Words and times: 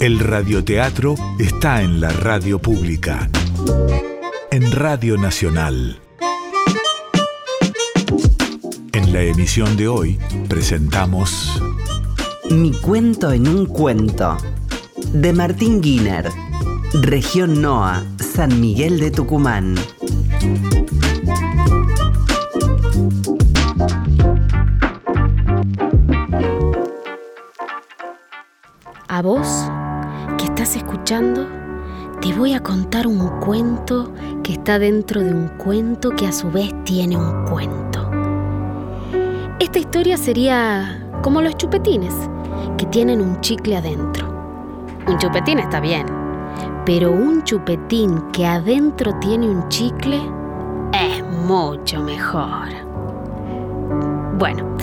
El 0.00 0.20
radioteatro 0.20 1.16
está 1.40 1.82
en 1.82 2.00
la 2.00 2.10
radio 2.10 2.60
pública. 2.60 3.28
En 4.52 4.70
Radio 4.70 5.16
Nacional. 5.16 6.00
En 8.92 9.12
la 9.12 9.22
emisión 9.22 9.76
de 9.76 9.88
hoy 9.88 10.18
presentamos 10.48 11.60
Mi 12.48 12.70
cuento 12.70 13.32
en 13.32 13.48
un 13.48 13.66
cuento. 13.66 14.36
De 15.12 15.32
Martín 15.32 15.80
Guiner. 15.80 16.30
Región 16.92 17.60
NOA, 17.60 18.04
San 18.20 18.60
Miguel 18.60 19.00
de 19.00 19.10
Tucumán. 19.10 19.74
Voy 32.38 32.52
a 32.52 32.60
contar 32.60 33.08
un 33.08 33.40
cuento 33.40 34.12
que 34.44 34.52
está 34.52 34.78
dentro 34.78 35.20
de 35.20 35.32
un 35.34 35.48
cuento 35.58 36.10
que 36.10 36.24
a 36.24 36.32
su 36.32 36.48
vez 36.48 36.72
tiene 36.84 37.16
un 37.16 37.44
cuento. 37.46 38.08
Esta 39.58 39.80
historia 39.80 40.16
sería 40.16 41.04
como 41.20 41.42
los 41.42 41.56
chupetines, 41.56 42.14
que 42.76 42.86
tienen 42.86 43.20
un 43.20 43.40
chicle 43.40 43.76
adentro. 43.76 44.28
Un 45.08 45.18
chupetín 45.18 45.58
está 45.58 45.80
bien, 45.80 46.06
pero 46.86 47.10
un 47.10 47.42
chupetín 47.42 48.20
que 48.30 48.46
adentro 48.46 49.12
tiene 49.18 49.50
un 49.50 49.68
chicle 49.68 50.20
es 50.92 51.24
mucho 51.44 52.00
mejor. 52.04 52.68
Bueno, 54.38 54.76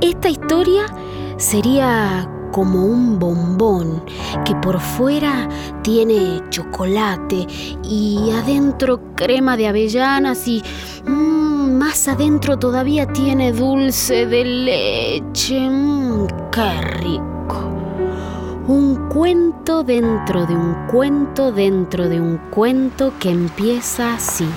esta 0.00 0.28
historia 0.28 0.86
sería 1.38 2.30
como 2.58 2.86
un 2.86 3.20
bombón 3.20 4.02
que 4.44 4.52
por 4.56 4.80
fuera 4.80 5.48
tiene 5.82 6.42
chocolate 6.50 7.46
y 7.84 8.32
adentro 8.32 9.14
crema 9.14 9.56
de 9.56 9.68
avellanas 9.68 10.48
y 10.48 10.60
mm, 11.06 11.78
más 11.78 12.08
adentro 12.08 12.58
todavía 12.58 13.06
tiene 13.06 13.52
dulce 13.52 14.26
de 14.26 14.44
leche. 14.44 15.70
Mm, 15.70 16.26
¡Qué 16.50 16.80
rico! 17.00 17.70
Un 18.66 19.08
cuento 19.08 19.84
dentro 19.84 20.44
de 20.44 20.56
un 20.56 20.74
cuento 20.90 21.52
dentro 21.52 22.08
de 22.08 22.20
un 22.20 22.38
cuento 22.50 23.12
que 23.20 23.30
empieza 23.30 24.14
así. 24.14 24.48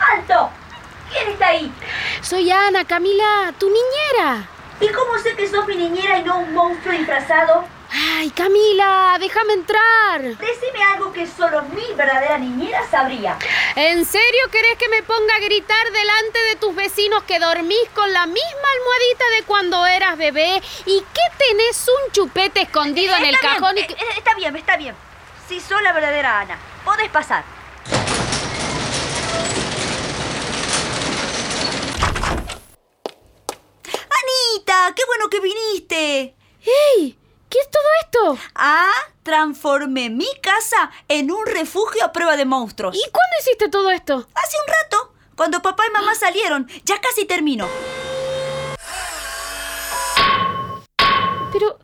¡Alto! 0.00 0.50
¿Quién 1.10 1.28
está 1.28 1.48
ahí? 1.48 1.72
Soy 2.76 2.84
Camila, 2.84 3.54
tu 3.58 3.70
niñera. 3.70 4.46
¿Y 4.82 4.88
cómo 4.88 5.18
sé 5.18 5.34
que 5.34 5.48
sos 5.48 5.66
mi 5.66 5.76
niñera 5.76 6.18
y 6.18 6.24
no 6.24 6.40
un 6.40 6.52
monstruo 6.52 6.92
disfrazado? 6.92 7.64
Ay, 7.90 8.28
Camila, 8.32 9.16
déjame 9.18 9.54
entrar. 9.54 10.20
Decime 10.20 10.84
algo 10.92 11.10
que 11.10 11.26
solo 11.26 11.62
mi 11.74 11.94
verdadera 11.94 12.36
niñera 12.36 12.82
sabría. 12.90 13.38
¿En 13.76 14.04
serio 14.04 14.50
querés 14.52 14.76
que 14.76 14.90
me 14.90 15.02
ponga 15.02 15.36
a 15.36 15.38
gritar 15.38 15.90
delante 15.90 16.38
de 16.50 16.56
tus 16.56 16.74
vecinos 16.74 17.22
que 17.22 17.38
dormís 17.38 17.88
con 17.94 18.12
la 18.12 18.26
misma 18.26 18.68
almohadita 18.74 19.24
de 19.38 19.42
cuando 19.46 19.86
eras 19.86 20.18
bebé 20.18 20.60
y 20.84 21.00
que 21.00 21.46
tenés 21.48 21.88
un 21.88 22.12
chupete 22.12 22.60
escondido 22.60 23.16
en 23.16 23.24
el 23.24 23.28
bien, 23.30 23.40
cajón 23.40 23.78
y 23.78 23.80
eh, 23.80 23.86
que... 23.86 23.94
eh, 23.94 24.06
está 24.18 24.34
bien, 24.34 24.54
está 24.54 24.76
bien. 24.76 24.94
Si 25.48 25.60
sos 25.60 25.80
la 25.80 25.94
verdadera 25.94 26.40
Ana, 26.40 26.58
podés 26.84 27.08
pasar. 27.08 27.55
Qué 34.94 35.02
bueno 35.06 35.28
que 35.28 35.40
viniste. 35.40 36.36
¡Ey! 36.96 37.18
¿Qué 37.48 37.58
es 37.58 37.70
todo 37.70 37.84
esto? 38.02 38.38
Ah, 38.54 38.92
transformé 39.22 40.10
mi 40.10 40.28
casa 40.42 40.90
en 41.08 41.30
un 41.30 41.46
refugio 41.46 42.04
a 42.04 42.12
prueba 42.12 42.36
de 42.36 42.44
monstruos. 42.44 42.94
¿Y 42.94 43.10
cuándo 43.10 43.36
hiciste 43.40 43.68
todo 43.68 43.90
esto? 43.90 44.14
Hace 44.34 44.56
un 44.66 44.72
rato, 44.72 45.14
cuando 45.36 45.62
papá 45.62 45.84
y 45.86 45.92
mamá 45.92 46.14
salieron, 46.18 46.68
ya 46.84 47.00
casi 47.00 47.24
termino. 47.24 47.68
Pero... 51.52 51.78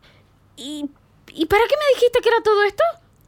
¿Y, 0.55 0.85
¿y 1.33 1.45
para 1.47 1.67
qué 1.67 1.75
me 1.77 1.95
dijiste 1.95 2.19
que 2.21 2.29
era 2.29 2.43
todo 2.43 2.63
esto? 2.63 2.83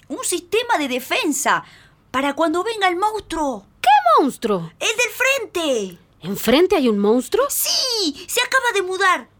Un 0.10 0.24
sistema 0.24 0.78
de 0.78 0.88
defensa 0.88 1.64
para 2.12 2.34
cuando 2.34 2.64
venga 2.64 2.88
el 2.88 2.98
monstruo. 2.98 3.66
¿Qué 3.82 3.90
monstruo? 4.22 4.72
El 4.80 4.96
del 4.96 5.10
frente. 5.10 5.98
¿Enfrente 6.22 6.76
hay 6.76 6.88
un 6.88 7.00
monstruo? 7.00 7.48
Sí, 7.50 8.26
se 8.28 8.42
acaba 8.42 8.72
de 8.74 8.84
mudar. 8.84 9.35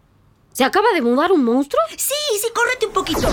¿Se 0.56 0.64
acaba 0.64 0.88
de 0.94 1.02
mudar 1.02 1.34
un 1.34 1.44
monstruo? 1.44 1.82
Sí, 1.98 2.14
sí, 2.40 2.48
córrete 2.56 2.86
un 2.86 2.94
poquito. 2.94 3.28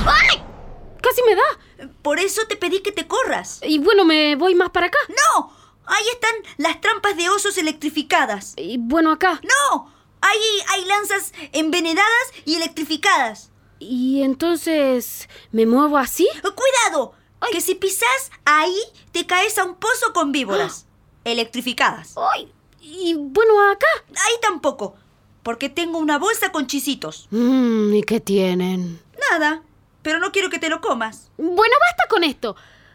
Casi 1.00 1.22
me 1.24 1.36
da. 1.36 1.88
Por 2.02 2.18
eso 2.18 2.42
te 2.48 2.56
pedí 2.56 2.80
que 2.80 2.90
te 2.90 3.06
corras. 3.06 3.60
Y 3.62 3.78
bueno, 3.78 4.04
me 4.04 4.34
voy 4.34 4.56
más 4.56 4.70
para 4.70 4.88
acá. 4.88 4.98
No, 5.08 5.56
ahí 5.86 6.04
están 6.12 6.34
las 6.56 6.80
trampas 6.80 7.16
de 7.16 7.28
osos 7.28 7.58
electrificadas. 7.58 8.54
Y 8.56 8.76
bueno, 8.76 9.12
acá. 9.12 9.40
No, 9.44 9.94
ahí 10.20 10.40
hay 10.70 10.84
lanzas 10.84 11.32
envenenadas 11.52 12.32
y 12.44 12.56
electrificadas. 12.56 13.52
¿Y 13.78 14.22
entonces 14.22 15.28
me 15.52 15.64
muevo 15.64 15.98
así? 15.98 16.28
Cuidado, 16.42 17.14
que 17.52 17.60
si 17.60 17.76
pisas 17.76 18.32
ahí 18.44 18.76
te 19.12 19.28
caes 19.28 19.58
a 19.58 19.64
un 19.64 19.76
pozo 19.76 20.12
con 20.12 20.32
víboras 20.32 20.86
electrificadas. 21.24 22.16
¡Ay! 22.34 22.52
Y 22.80 23.14
bueno, 23.14 23.70
acá. 23.70 23.86
Ahí 24.08 24.34
tampoco, 24.40 24.96
porque 25.42 25.68
tengo 25.68 25.98
una 25.98 26.18
bolsa 26.18 26.52
con 26.52 26.66
chisitos. 26.66 27.28
Mmm, 27.30 27.94
¿y 27.94 28.02
qué 28.02 28.20
tienen? 28.20 29.00
Nada, 29.30 29.62
pero 30.02 30.18
no 30.18 30.32
quiero 30.32 30.50
que 30.50 30.58
te 30.58 30.68
lo 30.68 30.80
comas. 30.80 31.30
Bueno, 31.36 31.74
basta 31.80 32.08
con 32.08 32.24
esto. 32.24 32.54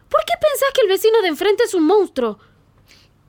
¿Por 0.10 0.22
qué 0.26 0.34
pensás 0.40 0.70
que 0.74 0.82
el 0.82 0.88
vecino 0.88 1.22
de 1.22 1.28
enfrente 1.28 1.64
es 1.64 1.74
un 1.74 1.84
monstruo? 1.84 2.40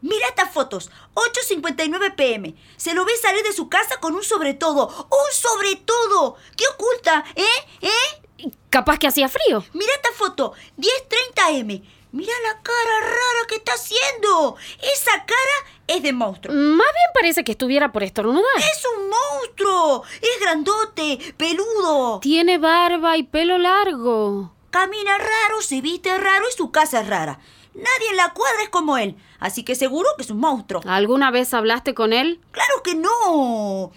Mira 0.01 0.29
estas 0.29 0.53
fotos, 0.53 0.91
8.59 1.15 2.15
pm. 2.15 2.55
Se 2.77 2.95
lo 2.95 3.05
ve 3.05 3.13
salir 3.21 3.43
de 3.43 3.53
su 3.53 3.69
casa 3.69 3.99
con 3.99 4.15
un 4.15 4.23
sobre 4.23 4.55
todo. 4.55 4.87
¡Un 4.87 5.33
sobre 5.33 5.75
todo! 5.77 6.37
¿Qué 6.57 6.65
oculta? 6.73 7.25
¿Eh? 7.35 7.45
¿Eh? 7.81 8.51
Capaz 8.71 8.99
que 8.99 9.09
hacía 9.09 9.29
frío. 9.29 9.65
Mira 9.73 9.93
esta 9.97 10.13
foto, 10.13 10.53
10.30 10.77 11.61
m. 11.61 11.83
Mira 12.11 12.33
la 12.47 12.63
cara 12.63 13.01
rara 13.01 13.47
que 13.49 13.57
está 13.57 13.73
haciendo. 13.75 14.57
Esa 14.95 15.13
cara 15.27 15.79
es 15.87 16.03
de 16.03 16.13
monstruo. 16.13 16.55
Más 16.55 16.93
bien 16.93 17.11
parece 17.15 17.45
que 17.45 17.53
estuviera 17.53 17.93
por 17.93 18.03
estornudar. 18.03 18.45
¡Es 18.57 18.83
un 18.97 19.11
monstruo! 19.11 20.05
Es 20.21 20.41
grandote, 20.41 21.35
peludo. 21.37 22.21
Tiene 22.21 22.59
barba 22.59 23.17
y 23.17 23.25
pelo 23.25 23.59
largo. 23.59 24.55
Camina 24.71 25.19
raro, 25.19 25.61
se 25.61 25.81
viste 25.81 26.17
raro 26.17 26.47
y 26.49 26.57
su 26.57 26.71
casa 26.71 27.01
es 27.01 27.07
rara. 27.09 27.41
Nadie 27.75 28.11
en 28.11 28.17
la 28.17 28.33
cuadra 28.33 28.63
es 28.63 28.71
como 28.71 28.97
él, 28.99 29.17
así 29.39 29.63
que 29.63 29.75
seguro 29.75 30.09
que 30.17 30.25
es 30.25 30.31
un 30.31 30.41
monstruo. 30.41 30.83
¿Alguna 30.87 31.31
vez 31.31 31.55
hablaste 31.55 31.95
con 31.95 32.13
él? 32.13 32.41
Claro 32.51 32.83
que 32.83 32.95
no. 32.95 33.93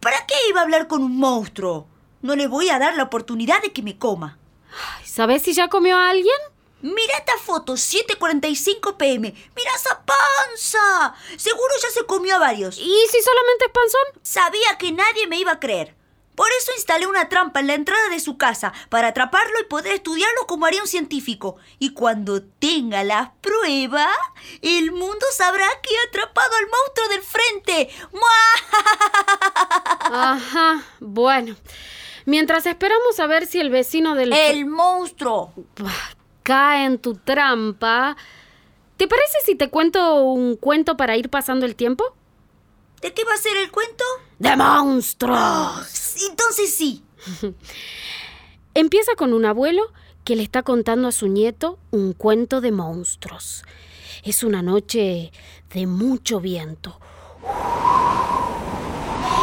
¿Para 0.00 0.26
qué 0.26 0.34
iba 0.48 0.60
a 0.60 0.64
hablar 0.64 0.88
con 0.88 1.02
un 1.02 1.18
monstruo? 1.18 1.86
No 2.20 2.34
le 2.34 2.46
voy 2.46 2.68
a 2.70 2.78
dar 2.78 2.96
la 2.96 3.04
oportunidad 3.04 3.62
de 3.62 3.72
que 3.72 3.82
me 3.82 3.98
coma. 3.98 4.38
¿Sabes 5.04 5.42
si 5.42 5.52
ya 5.52 5.68
comió 5.68 5.98
a 5.98 6.10
alguien? 6.10 6.34
Mira 6.82 7.16
esta 7.18 7.38
foto, 7.38 7.74
7.45 7.74 8.96
pm. 8.96 9.32
Mira 9.56 9.70
esa 9.76 10.04
panza. 10.04 11.14
Seguro 11.36 11.74
ya 11.80 11.90
se 11.90 12.04
comió 12.06 12.36
a 12.36 12.40
varios. 12.40 12.76
¿Y 12.78 13.06
si 13.10 13.22
solamente 13.22 13.66
es 13.66 13.72
panzón? 13.72 14.22
Sabía 14.22 14.78
que 14.78 14.92
nadie 14.92 15.26
me 15.28 15.38
iba 15.38 15.52
a 15.52 15.60
creer. 15.60 15.94
Por 16.34 16.48
eso 16.58 16.72
instalé 16.74 17.06
una 17.06 17.28
trampa 17.28 17.60
en 17.60 17.66
la 17.66 17.74
entrada 17.74 18.08
de 18.08 18.18
su 18.18 18.38
casa, 18.38 18.72
para 18.88 19.08
atraparlo 19.08 19.60
y 19.60 19.64
poder 19.64 19.92
estudiarlo 19.92 20.46
como 20.46 20.66
haría 20.66 20.80
un 20.80 20.88
científico. 20.88 21.56
Y 21.78 21.92
cuando 21.92 22.42
tenga 22.42 23.04
las 23.04 23.30
pruebas, 23.42 24.08
el 24.62 24.92
mundo 24.92 25.26
sabrá 25.36 25.66
que 25.82 25.94
he 25.94 26.08
atrapado 26.08 26.50
al 26.56 26.66
monstruo 26.66 27.08
del 27.10 27.22
frente. 27.22 27.90
¡Mua! 28.12 28.30
Ajá, 30.32 30.84
bueno. 31.00 31.54
Mientras 32.24 32.66
esperamos 32.66 33.20
a 33.20 33.26
ver 33.26 33.46
si 33.46 33.60
el 33.60 33.70
vecino 33.70 34.14
del... 34.14 34.32
El 34.32 34.64
monstruo. 34.66 35.52
Cae 36.42 36.84
en 36.84 36.98
tu 36.98 37.14
trampa, 37.14 38.16
¿Te 39.02 39.08
parece 39.08 39.38
si 39.44 39.56
te 39.56 39.68
cuento 39.68 40.22
un 40.22 40.54
cuento 40.54 40.96
para 40.96 41.16
ir 41.16 41.28
pasando 41.28 41.66
el 41.66 41.74
tiempo? 41.74 42.14
¿De 43.00 43.12
qué 43.12 43.24
va 43.24 43.34
a 43.34 43.36
ser 43.36 43.56
el 43.56 43.68
cuento? 43.72 44.04
¡De 44.38 44.54
monstruos! 44.54 46.14
Entonces 46.30 46.72
sí. 46.72 47.02
Empieza 48.74 49.16
con 49.16 49.32
un 49.32 49.44
abuelo 49.44 49.92
que 50.22 50.36
le 50.36 50.44
está 50.44 50.62
contando 50.62 51.08
a 51.08 51.10
su 51.10 51.26
nieto 51.26 51.80
un 51.90 52.12
cuento 52.12 52.60
de 52.60 52.70
monstruos. 52.70 53.64
Es 54.22 54.44
una 54.44 54.62
noche 54.62 55.32
de 55.74 55.86
mucho 55.88 56.38
viento. 56.38 57.00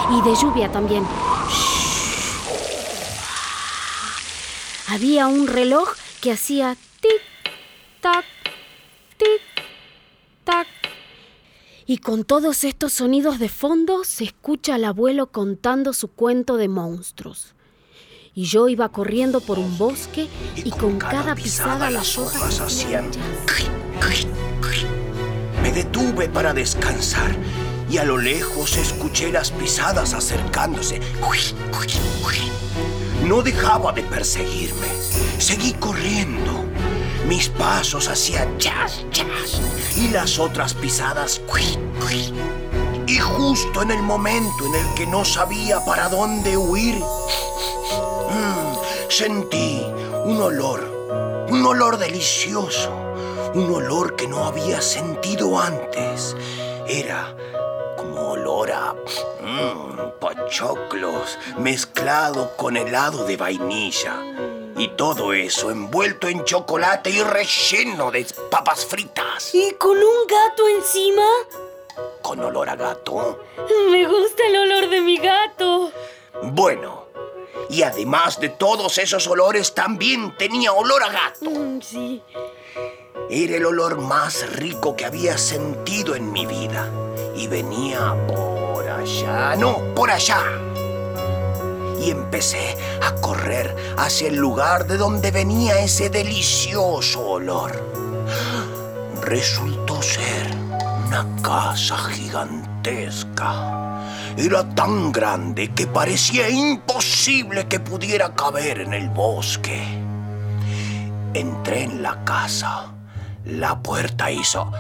Y 0.10 0.22
de 0.22 0.36
lluvia 0.36 0.72
también. 0.72 1.06
Había 4.88 5.28
un 5.28 5.48
reloj 5.48 5.90
que 6.22 6.32
hacía 6.32 6.78
tic-tac, 7.02 8.26
tic-tac. 9.18 10.68
Y 11.86 11.98
con 11.98 12.24
todos 12.24 12.64
estos 12.64 12.94
sonidos 12.94 13.40
de 13.40 13.50
fondo 13.50 14.04
se 14.04 14.26
escucha 14.26 14.76
al 14.76 14.86
abuelo 14.86 15.32
contando 15.32 15.94
su 15.94 16.08
cuento 16.08 16.58
de 16.58 16.68
monstruos. 16.68 17.56
Y 18.36 18.44
yo 18.44 18.70
iba 18.70 18.90
corriendo 18.90 19.42
por 19.42 19.58
un 19.58 19.78
bosque 19.78 20.28
y, 20.56 20.70
con, 20.70 21.00
cada 21.00 21.36
pisada, 21.36 21.90
las 21.90 22.18
hojas 22.18 22.60
hacían... 22.60 23.10
Me 25.64 25.72
detuve 25.72 26.30
para 26.30 26.54
descansar 26.54 27.36
y 27.90 27.98
a 27.98 28.06
lo 28.06 28.18
lejos 28.18 28.78
escuché 28.78 29.32
las 29.32 29.52
pisadas 29.52 30.14
acercándose. 30.14 31.02
No 33.26 33.42
dejaba 33.42 33.92
de 33.92 34.04
perseguirme. 34.04 34.88
Seguí 35.40 35.74
corriendo. 35.74 36.66
Mis 37.28 37.50
pasos 37.50 38.08
hacían 38.08 38.58
chas, 38.58 39.06
chas 39.12 39.62
y 39.96 40.10
las 40.10 40.40
otras 40.40 40.74
pisadas. 40.74 41.42
Y 43.08 43.18
justo 43.18 43.82
en 43.82 43.92
el 43.92 44.02
momento 44.02 44.66
en 44.66 44.76
el 44.76 44.94
que 44.96 45.08
no 45.08 45.26
sabía 45.26 45.84
para 45.84 46.10
dónde 46.10 46.58
huir, 46.58 46.96
mm, 46.96 49.10
sentí 49.10 49.84
un 50.26 50.42
olor, 50.42 51.48
un 51.50 51.66
olor 51.66 51.98
delicioso, 51.98 52.92
un 53.54 53.74
olor 53.74 54.16
que 54.16 54.28
no 54.28 54.46
había 54.46 54.82
sentido 54.82 55.60
antes. 55.60 56.36
Era 56.88 57.36
como 57.98 58.32
olor 58.32 58.72
a 58.72 58.94
mmm, 58.94 60.20
pochoclos 60.20 61.38
mezclado 61.58 62.56
con 62.56 62.78
helado 62.78 63.26
de 63.26 63.38
vainilla. 63.38 64.16
Y 64.80 64.88
todo 64.96 65.34
eso 65.34 65.72
envuelto 65.72 66.30
en 66.30 66.46
chocolate 66.46 67.10
y 67.10 67.22
relleno 67.22 68.12
de 68.12 68.26
papas 68.50 68.86
fritas. 68.86 69.54
¿Y 69.54 69.74
con 69.74 69.98
un 69.98 70.26
gato 70.26 70.70
encima? 70.70 71.26
¿Con 72.22 72.40
olor 72.40 72.70
a 72.70 72.78
gato? 72.78 73.44
Me 73.92 74.08
gusta 74.08 74.42
el 74.48 74.56
olor 74.56 74.90
de 74.90 75.02
mi 75.02 75.18
gato. 75.18 75.92
Bueno, 76.44 77.08
y 77.70 77.84
además 77.84 78.40
de 78.40 78.48
todos 78.48 78.98
esos 79.00 79.28
olores, 79.28 79.76
también 79.76 80.38
tenía 80.38 80.72
olor 80.72 81.04
a 81.04 81.10
gato. 81.10 81.50
Mm, 81.50 81.82
sí. 81.82 82.24
Era 83.30 83.58
el 83.58 83.66
olor 83.66 84.00
más 84.00 84.50
rico 84.54 84.96
que 84.96 85.06
había 85.06 85.38
sentido 85.38 86.16
en 86.16 86.32
mi 86.32 86.46
vida. 86.46 86.90
Y 87.36 87.48
venía 87.48 88.16
por 88.30 88.88
allá, 88.88 89.58
no, 89.58 89.94
por 89.94 90.10
allá. 90.10 90.42
Y 92.02 92.12
empecé 92.12 92.78
correr 93.16 93.76
hacia 93.98 94.28
el 94.28 94.36
lugar 94.36 94.88
de 94.88 94.98
donde 94.98 95.32
venía 95.32 95.80
ese 95.80 96.10
delicioso 96.10 97.22
olor. 97.22 97.72
Resultó 99.22 100.02
ser 100.02 100.50
una 101.08 101.26
casa 101.42 101.98
gigantesca. 101.98 103.54
Era 104.38 104.68
tan 104.76 105.12
grande 105.12 105.74
que 105.74 105.88
parecía 105.88 106.50
imposible 106.50 107.68
que 107.68 107.80
pudiera 107.80 108.36
caber 108.36 108.82
en 108.82 108.94
el 108.94 109.10
bosque. 109.10 109.82
Entré 111.34 111.84
en 111.84 112.02
la 112.02 112.24
casa 112.24 112.94
la 113.46 113.82
puerta 113.82 114.32
hizo... 114.32 114.72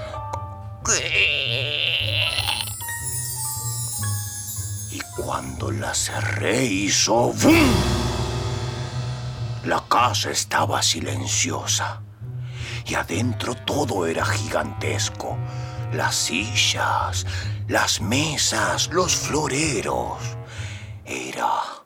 Y 4.91 4.99
cuando 5.15 5.71
la 5.71 5.93
cerré 5.93 6.65
hizo... 6.65 7.33
¡Bum! 7.33 8.08
La 9.65 9.83
casa 9.88 10.31
estaba 10.31 10.81
silenciosa. 10.81 12.01
Y 12.85 12.95
adentro 12.95 13.56
todo 13.56 14.06
era 14.06 14.25
gigantesco. 14.25 15.38
Las 15.94 16.15
sillas, 16.15 17.25
las 17.67 18.00
mesas, 18.01 18.89
los 18.91 19.13
floreros. 19.15 20.17
Era 21.06 21.79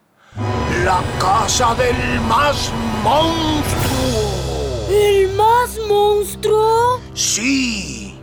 la 0.84 1.02
casa 1.20 1.74
del 1.76 2.22
más 2.22 2.72
monstruo. 3.04 4.44
¿El 4.90 5.30
más 5.36 5.78
monstruo? 5.88 7.00
Sí. 7.14 8.20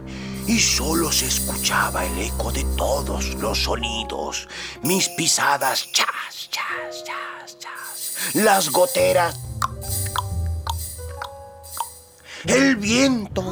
Y 0.47 0.59
solo 0.59 1.11
se 1.11 1.27
escuchaba 1.27 2.05
el 2.05 2.19
eco 2.19 2.53
de 2.53 2.65
todos 2.77 3.35
los 3.37 3.65
sonidos. 3.65 4.49
Mis 4.83 5.09
pisadas, 5.11 5.91
chas, 5.93 6.51
chas, 6.51 7.05
chas, 7.05 7.59
chas. 7.59 7.80
Las 8.35 8.71
goteras. 8.71 9.39
El 12.47 12.77
viento. 12.77 13.43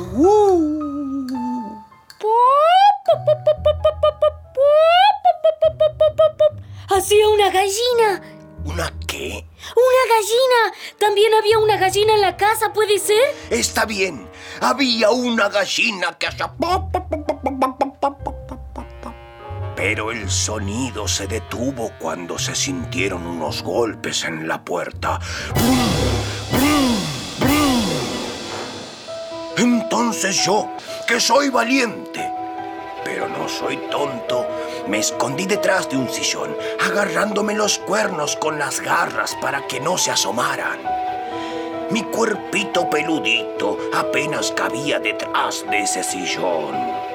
Hacía 6.89 7.29
una 7.29 7.51
gallina. 7.51 8.23
¿Una 8.65 8.93
qué? 9.07 9.47
¡Una 9.77 10.03
gallina! 10.15 10.97
También 10.99 11.33
había 11.35 11.59
una 11.59 11.77
gallina 11.77 12.15
en 12.15 12.21
la 12.21 12.37
casa, 12.37 12.73
¿puede 12.73 12.99
ser? 12.99 13.35
Está 13.51 13.85
bien. 13.85 14.29
Había 14.61 15.11
una 15.11 15.49
gallina 15.49 16.19
que 16.19 16.27
hacía... 16.27 16.53
Pero 19.79 20.11
el 20.11 20.29
sonido 20.29 21.07
se 21.07 21.29
detuvo 21.29 21.93
cuando 22.01 22.37
se 22.37 22.57
sintieron 22.57 23.25
unos 23.25 23.63
golpes 23.63 24.25
en 24.25 24.49
la 24.49 24.65
puerta. 24.65 25.21
Entonces 29.57 30.45
yo, 30.45 30.69
que 31.07 31.21
soy 31.21 31.51
valiente, 31.51 32.29
pero 33.05 33.29
no 33.29 33.49
soy 33.49 33.77
tonto, 33.89 34.49
me 34.89 34.99
escondí 34.99 35.47
detrás 35.47 35.89
de 35.89 35.97
un 35.97 36.09
sillón, 36.09 36.57
agarrándome 36.85 37.55
los 37.55 37.79
cuernos 37.79 38.35
con 38.35 38.59
las 38.59 38.81
garras 38.81 39.37
para 39.41 39.65
que 39.69 39.79
no 39.79 39.97
se 39.97 40.11
asomaran. 40.11 40.81
Mi 41.91 42.03
cuerpito 42.03 42.91
peludito 42.91 43.79
apenas 43.95 44.51
cabía 44.51 44.99
detrás 44.99 45.65
de 45.71 45.83
ese 45.83 46.03
sillón. 46.03 47.08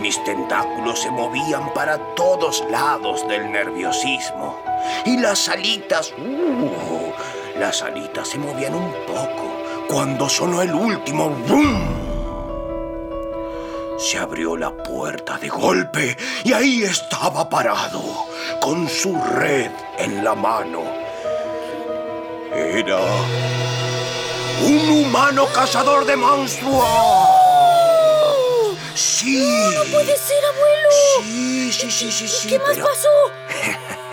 Mis 0.00 0.22
tentáculos 0.24 1.00
se 1.00 1.10
movían 1.10 1.72
para 1.74 1.98
todos 2.14 2.64
lados 2.70 3.26
del 3.28 3.50
nerviosismo. 3.50 4.56
Y 5.04 5.18
las 5.18 5.48
alitas... 5.48 6.12
Uh, 6.16 7.12
las 7.58 7.82
alitas 7.82 8.28
se 8.28 8.38
movían 8.38 8.74
un 8.74 8.92
poco 9.06 9.48
cuando 9.88 10.28
sonó 10.28 10.62
el 10.62 10.72
último... 10.72 11.30
¡Bum! 11.30 12.08
Se 13.98 14.18
abrió 14.18 14.56
la 14.56 14.70
puerta 14.70 15.38
de 15.38 15.48
golpe 15.48 16.16
y 16.44 16.52
ahí 16.52 16.84
estaba 16.84 17.48
parado, 17.48 18.00
con 18.60 18.88
su 18.88 19.20
red 19.20 19.72
en 19.98 20.22
la 20.22 20.36
mano. 20.36 20.82
Era 22.54 23.00
un 24.64 24.88
humano 24.88 25.46
cazador 25.52 26.04
de 26.04 26.16
monstruos. 26.16 27.37
Sí. 28.98 29.72
No, 29.76 29.84
puede 29.92 30.16
ser, 30.16 30.44
abuelo. 30.44 30.90
Sí, 31.22 31.72
sí, 31.72 31.88
sí, 31.88 32.10
sí, 32.10 32.26
sí. 32.26 32.48
¿Qué 32.48 32.58
más 32.58 32.76
pasó? 32.76 33.08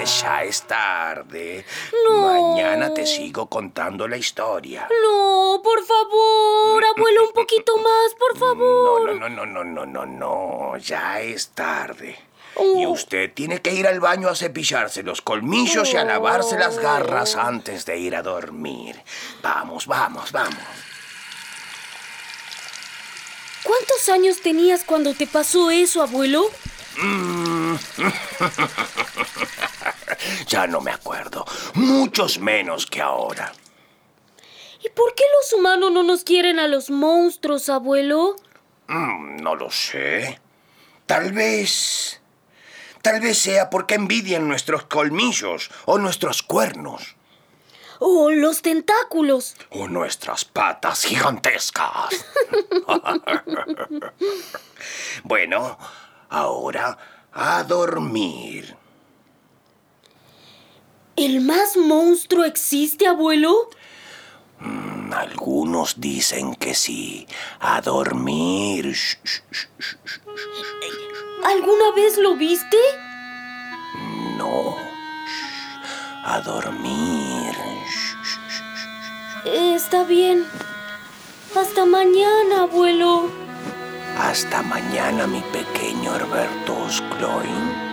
ya 0.22 0.44
es 0.44 0.62
tarde. 0.62 1.66
No. 2.08 2.22
Mañana 2.22 2.94
te 2.94 3.04
sigo 3.08 3.48
contando 3.50 4.08
la 4.08 4.18
historia. 4.18 4.88
No, 5.02 5.60
por 5.64 5.84
favor, 5.84 6.86
abuelo, 6.86 7.24
un 7.26 7.34
poquito 7.34 7.76
más, 7.78 8.14
por 8.20 8.38
favor. 8.38 9.16
No, 9.16 9.28
no, 9.28 9.46
no, 9.46 9.64
no, 9.64 9.64
no, 9.64 9.86
no, 9.88 10.06
no, 10.06 10.78
ya 10.78 11.20
es 11.20 11.50
tarde. 11.50 12.20
Oh. 12.54 12.80
Y 12.80 12.86
usted 12.86 13.34
tiene 13.34 13.64
que 13.64 13.74
ir 13.74 13.88
al 13.88 14.00
baño 14.00 14.30
a 14.30 14.36
cepillarse 14.36 15.02
los 15.02 15.22
colmillos 15.22 15.92
y 15.94 15.98
a 15.98 16.06
lavarse 16.06 16.60
las 16.60 16.78
garras 16.78 17.36
antes 17.36 17.88
de 17.88 17.98
ir 17.98 18.16
a 18.16 18.22
dormir. 18.22 19.02
Vamos, 19.42 19.88
vamos, 19.88 20.32
vamos. 20.32 20.85
¿Cuántos 23.76 24.08
años 24.08 24.42
tenías 24.42 24.86
cuando 24.86 25.14
te 25.14 25.28
pasó 25.28 25.70
eso, 25.70 26.02
abuelo? 26.02 26.50
Ya 30.48 30.66
no 30.66 30.80
me 30.80 30.92
acuerdo. 30.92 31.46
Muchos 31.74 32.40
menos 32.40 32.86
que 32.86 33.02
ahora. 33.02 33.52
¿Y 34.82 34.90
por 34.90 35.14
qué 35.14 35.24
los 35.40 35.54
humanos 35.54 35.92
no 35.92 36.04
nos 36.04 36.24
quieren 36.24 36.58
a 36.58 36.70
los 36.70 36.90
monstruos, 36.90 37.68
abuelo? 37.68 38.38
Mm, 38.88 39.44
no 39.44 39.56
lo 39.56 39.70
sé. 39.70 40.40
Tal 41.06 41.34
vez... 41.34 42.22
Tal 43.02 43.20
vez 43.20 43.38
sea 43.38 43.70
porque 43.70 43.96
envidian 43.96 44.48
nuestros 44.48 44.86
colmillos 44.86 45.70
o 45.84 45.98
nuestros 45.98 46.44
cuernos. 46.44 47.18
¡Oh, 48.00 48.32
los 48.32 48.62
tentáculos! 48.62 49.56
O 49.72 49.88
nuestras 49.88 50.46
patas 50.46 51.04
gigantescas. 51.04 52.26
bueno, 55.24 55.78
ahora 56.30 56.98
a 57.32 57.64
dormir. 57.64 58.76
¿El 61.16 61.42
más 61.42 61.78
monstruo 61.78 62.44
existe, 62.44 63.08
abuelo? 63.08 63.70
Mm, 64.60 65.14
algunos 65.14 66.02
dicen 66.02 66.56
que 66.56 66.76
sí. 66.76 67.26
A 67.60 67.82
dormir. 67.82 68.96
¿Alguna 71.44 71.92
vez 71.96 72.18
lo 72.18 72.36
viste? 72.36 72.78
No. 74.38 74.76
A 76.28 76.42
dormir. 76.42 77.56
Está 79.46 80.04
bien. 80.04 80.44
Hasta 81.56 81.86
mañana, 81.86 82.64
abuelo. 82.64 83.30
Hasta 84.18 84.64
mañana, 84.64 85.28
mi 85.28 85.42
pequeño 85.42 86.16
Herberto 86.16 86.90
Skloin. 86.90 87.85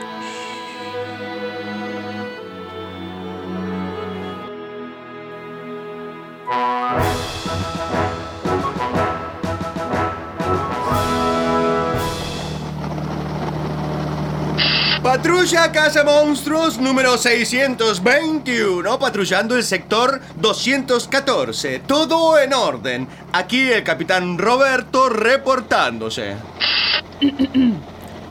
Patrulla 15.12 15.70
Casa 15.70 16.04
Monstruos 16.04 16.78
número 16.78 17.18
621, 17.18 18.98
patrullando 18.98 19.54
el 19.58 19.62
sector 19.62 20.22
214. 20.36 21.80
Todo 21.80 22.38
en 22.38 22.54
orden. 22.54 23.06
Aquí 23.30 23.70
el 23.70 23.84
capitán 23.84 24.38
Roberto 24.38 25.10
reportándose. 25.10 26.36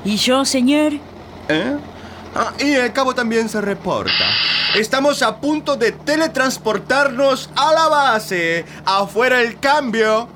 ¿Y 0.03 0.15
yo, 0.15 0.43
señor? 0.43 0.93
¿Eh? 1.49 1.77
Ah, 2.33 2.51
y 2.57 2.71
el 2.71 2.91
cabo 2.91 3.13
también 3.13 3.47
se 3.47 3.61
reporta. 3.61 4.25
Estamos 4.73 5.21
a 5.21 5.39
punto 5.39 5.75
de 5.75 5.91
teletransportarnos 5.91 7.51
a 7.55 7.73
la 7.73 7.89
base. 7.89 8.65
Afuera 8.85 9.39
el 9.39 9.59
cambio. 9.59 10.27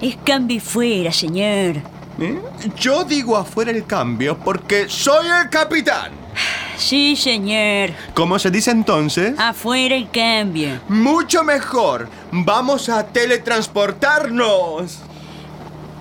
Es 0.00 0.16
cambio 0.24 0.62
fuera, 0.62 1.12
señor. 1.12 1.93
¿Eh? 2.20 2.40
Yo 2.76 3.04
digo 3.04 3.36
afuera 3.36 3.70
el 3.70 3.84
cambio 3.86 4.38
porque 4.38 4.88
soy 4.88 5.26
el 5.26 5.50
capitán. 5.50 6.12
Sí, 6.76 7.16
señor. 7.16 7.90
¿Cómo 8.14 8.38
se 8.38 8.50
dice 8.50 8.70
entonces? 8.70 9.34
Afuera 9.38 9.94
el 9.94 10.10
cambio. 10.10 10.80
Mucho 10.88 11.42
mejor. 11.44 12.08
Vamos 12.32 12.88
a 12.88 13.06
teletransportarnos. 13.06 14.98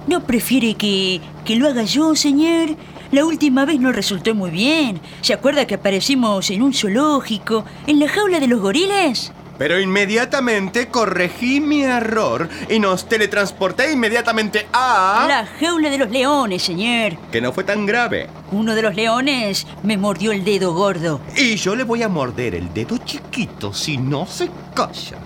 ¿No 0.08 0.24
prefiere 0.24 0.74
que, 0.75 1.22
que 1.46 1.55
lo 1.55 1.67
haga 1.67 1.84
yo, 1.84 2.15
señor? 2.15 2.75
La 3.12 3.25
última 3.25 3.65
vez 3.65 3.79
no 3.79 3.91
resultó 3.91 4.34
muy 4.34 4.50
bien. 4.50 5.00
¿Se 5.22 5.34
acuerda 5.34 5.67
que 5.67 5.75
aparecimos 5.75 6.50
en 6.50 6.63
un 6.63 6.74
zoológico, 6.74 7.63
en 7.86 8.00
la 8.00 8.10
jaula 8.10 8.39
de 8.39 8.48
los 8.48 8.60
gorilas? 8.60 9.32
Pero 9.57 9.79
inmediatamente 9.79 10.88
corregí 10.88 11.60
mi 11.62 11.83
error 11.83 12.50
y 12.69 12.79
nos 12.79 13.07
teletransporté 13.07 13.91
inmediatamente 13.91 14.67
a... 14.74 15.25
La 15.27 15.45
jaula 15.45 15.89
de 15.91 15.98
los 16.00 16.10
leones, 16.10 16.63
señor. 16.63 17.17
Que 17.31 17.39
no 17.39 17.53
fue 17.53 17.63
tan 17.63 17.86
grave. 17.86 18.29
Uno 18.51 18.74
de 18.74 18.81
los 18.81 18.95
leones 18.95 19.67
me 19.83 19.95
mordió 19.98 20.31
el 20.31 20.43
dedo 20.43 20.74
gordo. 20.74 21.22
Y 21.36 21.55
yo 21.55 21.75
le 21.75 21.83
voy 21.83 22.01
a 22.01 22.10
morder 22.10 22.55
el 22.55 22.74
dedo 22.74 22.98
chiquito 22.98 23.72
si 23.74 23.98
no 23.98 24.25
se 24.25 24.50
calla. 24.74 25.17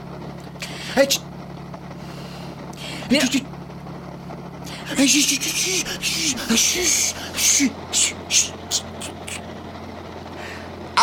¡Eh, 0.97 1.07
ch- 1.07 1.21
Pero- 3.09 3.27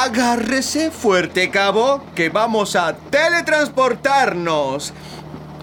Agárrese 0.09 0.91
fuerte, 0.91 1.49
cabo, 1.51 2.03
que 2.15 2.29
vamos 2.29 2.77
a 2.77 2.95
teletransportarnos. 2.95 4.93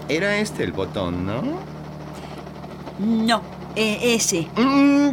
Era 0.08 0.36
este 0.38 0.64
el 0.64 0.72
botón, 0.72 1.24
¿no? 1.24 1.42
No, 2.98 3.40
eh, 3.76 4.14
ese. 4.16 4.48
Mm, 4.56 5.10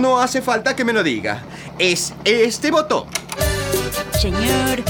no 0.00 0.20
hace 0.20 0.40
falta 0.42 0.76
que 0.76 0.84
me 0.84 0.92
lo 0.92 1.02
diga. 1.02 1.42
Es 1.76 2.14
este 2.24 2.70
botón. 2.70 3.06
Señor, 4.20 4.84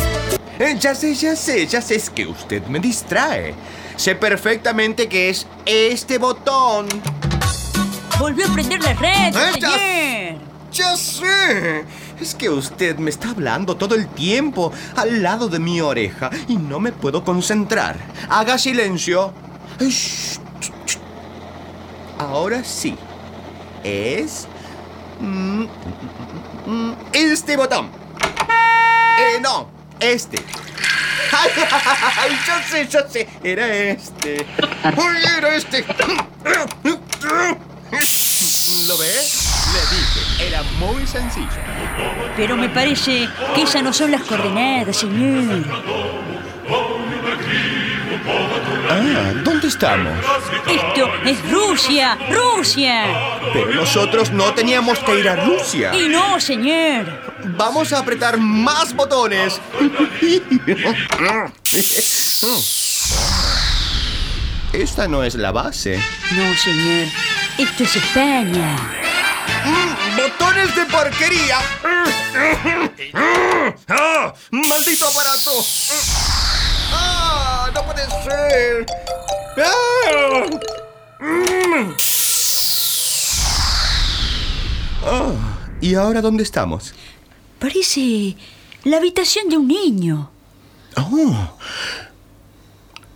Eh, 0.58 0.76
ya 0.78 0.94
sé, 0.94 1.14
ya 1.14 1.34
sé, 1.34 1.66
ya 1.66 1.80
sé, 1.80 1.94
es 1.94 2.10
que 2.10 2.26
usted 2.26 2.66
me 2.66 2.80
distrae. 2.80 3.54
Sé 3.96 4.14
perfectamente 4.16 5.08
que 5.08 5.30
es 5.30 5.46
este 5.64 6.18
botón. 6.18 6.88
volvió 8.18 8.46
a 8.50 8.52
prender 8.52 8.82
la 8.82 8.92
red, 8.92 9.34
Eh. 9.80 10.36
Ya 10.72 10.94
sé. 10.94 11.84
Es 12.20 12.34
que 12.34 12.50
usted 12.50 12.98
me 12.98 13.10
está 13.10 13.30
hablando 13.30 13.76
todo 13.76 13.94
el 13.94 14.08
tiempo 14.08 14.72
al 14.96 15.22
lado 15.22 15.48
de 15.48 15.58
mi 15.58 15.80
oreja 15.80 16.30
y 16.48 16.56
no 16.56 16.80
me 16.80 16.92
puedo 16.92 17.22
concentrar. 17.24 17.96
Haga 18.28 18.58
silencio. 18.58 19.32
Ahora 22.18 22.64
sí. 22.64 22.96
Es... 23.84 24.48
mm, 25.20 25.64
mm, 26.66 26.92
Este 27.12 27.56
botón. 27.56 27.88
Eh, 29.18 29.40
no, 29.40 29.68
este. 30.00 30.38
Ay, 31.30 32.32
ya 32.46 32.62
sé, 32.62 32.88
ya 32.88 33.08
sé. 33.08 33.28
Era 33.44 33.66
este. 33.74 34.46
Era 35.36 35.54
este. 35.56 35.84
¿Lo 37.90 38.96
ve? 38.98 39.06
Le 39.06 39.80
dije, 39.96 40.46
era 40.46 40.62
muy 40.78 41.06
sencillo. 41.06 41.48
Pero 42.36 42.56
me 42.56 42.68
parece 42.68 43.28
que 43.54 43.62
esas 43.62 43.82
no 43.82 43.92
son 43.92 44.10
las 44.10 44.22
coordenadas, 44.22 44.96
señor. 44.96 45.64
Ah, 48.90 49.32
¿dónde 49.44 49.68
estamos? 49.68 50.12
Esto 50.66 51.10
es 51.24 51.50
Rusia, 51.50 52.18
Rusia. 52.30 53.04
Pero 53.52 53.74
nosotros 53.74 54.30
no 54.32 54.52
teníamos 54.54 54.98
que 54.98 55.20
ir 55.20 55.28
a 55.28 55.36
Rusia. 55.36 55.94
Y 55.94 56.08
no, 56.08 56.40
señor. 56.40 57.06
Vamos 57.56 57.92
a 57.92 58.00
apretar 58.00 58.38
más 58.38 58.94
botones. 58.94 59.60
Esta 64.72 65.08
no 65.08 65.24
es 65.24 65.34
la 65.34 65.52
base. 65.52 65.98
No, 66.32 66.54
señor. 66.56 67.08
Esto 67.58 67.82
es 67.82 67.96
España. 67.96 68.76
¡Botones 70.16 70.74
de 70.76 70.86
porquería! 70.86 71.58
¡Ah! 73.88 74.32
¡Maldito 74.52 75.08
aparato! 75.08 75.50
¡Ah! 76.92 77.68
¡No 77.74 77.84
puede 77.84 78.06
ser! 78.22 78.86
¡Ah! 79.56 80.46
Mm. 81.20 81.94
Ah, 85.04 85.32
¿Y 85.80 85.94
ahora 85.96 86.20
dónde 86.20 86.44
estamos? 86.44 86.94
Parece 87.58 88.36
la 88.84 88.98
habitación 88.98 89.48
de 89.48 89.56
un 89.56 89.66
niño. 89.66 90.30
Oh. 90.96 91.58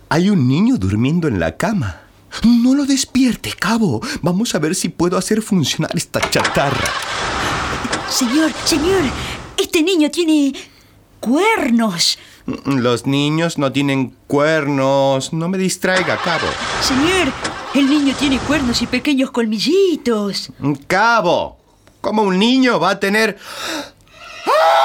Hay 0.09 0.29
un 0.29 0.47
niño 0.49 0.75
durmiendo 0.77 1.29
en 1.29 1.39
la 1.39 1.55
cama. 1.55 2.02
No 2.43 2.73
lo 2.73 2.85
despierte, 2.85 3.53
cabo. 3.53 4.01
Vamos 4.21 4.55
a 4.55 4.59
ver 4.59 4.75
si 4.75 4.89
puedo 4.89 5.17
hacer 5.17 5.41
funcionar 5.41 5.91
esta 5.95 6.19
chatarra. 6.29 6.89
Señor, 8.09 8.51
señor, 8.65 9.01
este 9.57 9.81
niño 9.81 10.09
tiene 10.11 10.53
cuernos. 11.19 12.17
Los 12.65 13.05
niños 13.05 13.57
no 13.57 13.71
tienen 13.71 14.15
cuernos. 14.27 15.31
No 15.31 15.47
me 15.47 15.57
distraiga, 15.57 16.17
cabo. 16.17 16.47
Señor, 16.81 17.31
el 17.73 17.89
niño 17.89 18.13
tiene 18.17 18.37
cuernos 18.39 18.81
y 18.81 18.87
pequeños 18.87 19.31
colmillitos. 19.31 20.51
Cabo. 20.87 21.57
¿Cómo 22.01 22.23
un 22.23 22.37
niño 22.37 22.79
va 22.79 22.91
a 22.91 22.99
tener... 22.99 23.37
Nos, 24.45 24.82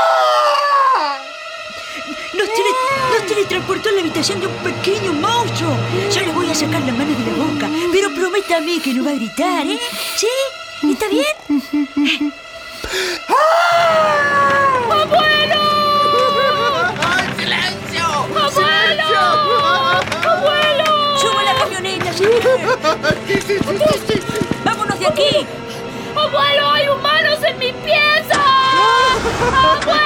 teletransportó 3.49 3.89
a 3.89 3.93
la 3.93 4.01
habitación 4.01 4.41
de 4.41 4.47
un 4.47 4.55
pequeño 4.57 5.13
monstruo. 5.15 5.75
Yo 6.13 6.21
le 6.21 6.33
voy 6.33 6.51
a 6.51 6.55
sacar 6.55 6.83
la 6.83 6.93
mano 6.93 7.15
de 7.17 7.25
la 7.25 7.33
boca, 7.33 7.69
pero 7.93 8.11
prométame 8.15 8.81
que 8.81 8.93
no 8.93 9.05
va 9.05 9.13
a 9.13 9.15
gritar, 9.15 9.67
¿eh? 9.67 9.79
¿Sí? 10.17 10.27
¿Está 10.91 11.09
bien? 11.09 11.25
¡Suba 21.17 21.41
a 21.41 21.45
la 21.45 21.55
camioneta, 21.59 22.13
señor! 22.13 22.41
¡Vamos! 24.65 24.87
aquí! 25.07 25.47
¡Abuelo, 26.15 26.71
hay 26.71 26.89
humanos 26.89 27.39
en 27.45 27.59
mi 27.59 27.73
pieza! 27.73 28.41
¡Abuelo! 29.53 29.98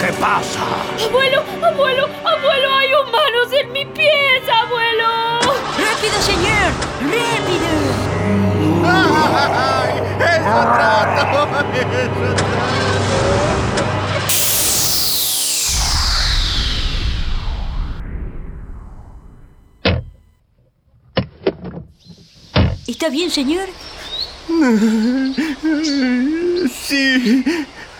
¿Qué 0.00 0.10
pasa? 0.14 0.60
¡Abuelo, 1.04 1.42
abuelo, 1.62 2.08
abuelo, 2.24 2.74
hay 2.74 2.88
humanos 2.94 3.52
en 3.52 3.70
mi 3.70 3.84
pieza, 3.84 4.60
abuelo! 4.62 5.40
¡Rápido, 5.76 6.22
señor! 6.22 6.72
¡Rápido! 7.02 7.68
¡Eso 10.20 10.56
trato! 10.74 11.22
¡Eso 11.28 12.00
trato! 12.06 12.50
¿Está 22.86 23.08
bien, 23.10 23.30
señor? 23.30 23.68
Sí, 26.72 27.44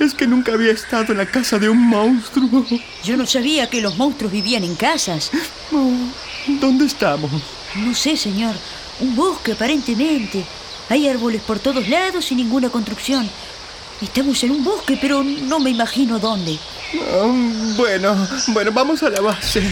es 0.00 0.14
que 0.14 0.26
nunca 0.26 0.52
había 0.52 0.72
estado 0.72 1.12
en 1.12 1.18
la 1.18 1.26
casa 1.26 1.58
de 1.58 1.68
un 1.68 1.78
monstruo. 1.88 2.66
Yo 3.04 3.16
no 3.16 3.26
sabía 3.26 3.68
que 3.68 3.80
los 3.80 3.96
monstruos 3.96 4.32
vivían 4.32 4.64
en 4.64 4.74
casas. 4.74 5.30
Oh, 5.72 5.92
¿Dónde 6.60 6.86
estamos? 6.86 7.30
No 7.76 7.94
sé, 7.94 8.16
señor. 8.16 8.54
Un 9.00 9.14
bosque, 9.14 9.52
aparentemente. 9.52 10.44
Hay 10.88 11.08
árboles 11.08 11.42
por 11.42 11.58
todos 11.58 11.88
lados 11.88 12.32
y 12.32 12.34
ninguna 12.34 12.70
construcción. 12.70 13.28
Estamos 14.00 14.42
en 14.42 14.52
un 14.52 14.64
bosque, 14.64 14.98
pero 15.00 15.22
no 15.22 15.60
me 15.60 15.70
imagino 15.70 16.18
dónde. 16.18 16.58
Oh, 17.12 17.32
bueno, 17.76 18.16
bueno, 18.48 18.72
vamos 18.72 19.02
a 19.02 19.10
la 19.10 19.20
base. 19.20 19.62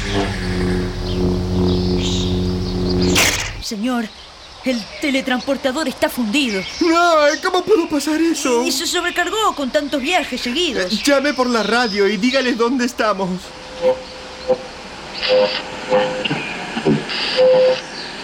Señor, 3.62 4.08
el 4.64 4.82
teletransportador 5.00 5.88
está 5.88 6.08
fundido. 6.08 6.62
Ay, 6.80 7.38
¿Cómo 7.42 7.64
pudo 7.64 7.88
pasar 7.88 8.20
eso? 8.20 8.64
Y 8.64 8.72
se 8.72 8.86
sobrecargó 8.86 9.54
con 9.54 9.70
tantos 9.70 10.00
viajes 10.00 10.40
seguidos. 10.40 11.02
Llame 11.04 11.32
por 11.34 11.48
la 11.48 11.62
radio 11.62 12.06
y 12.08 12.16
dígales 12.16 12.56
dónde 12.56 12.84
estamos. 12.86 13.28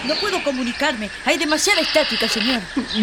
No 0.06 0.14
puedo 0.16 0.42
comunicarme. 0.44 1.10
Hay 1.24 1.38
demasiada 1.38 1.80
estática, 1.80 2.28
señor. 2.28 2.60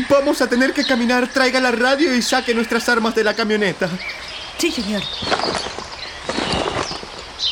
Vamos 0.09 0.41
a 0.41 0.47
tener 0.47 0.73
que 0.73 0.85
caminar. 0.85 1.27
Traiga 1.27 1.59
la 1.59 1.71
radio 1.71 2.13
y 2.13 2.21
saque 2.21 2.53
nuestras 2.53 2.87
armas 2.89 3.15
de 3.15 3.23
la 3.23 3.33
camioneta. 3.33 3.89
Sí, 4.57 4.71
señor. 4.71 5.01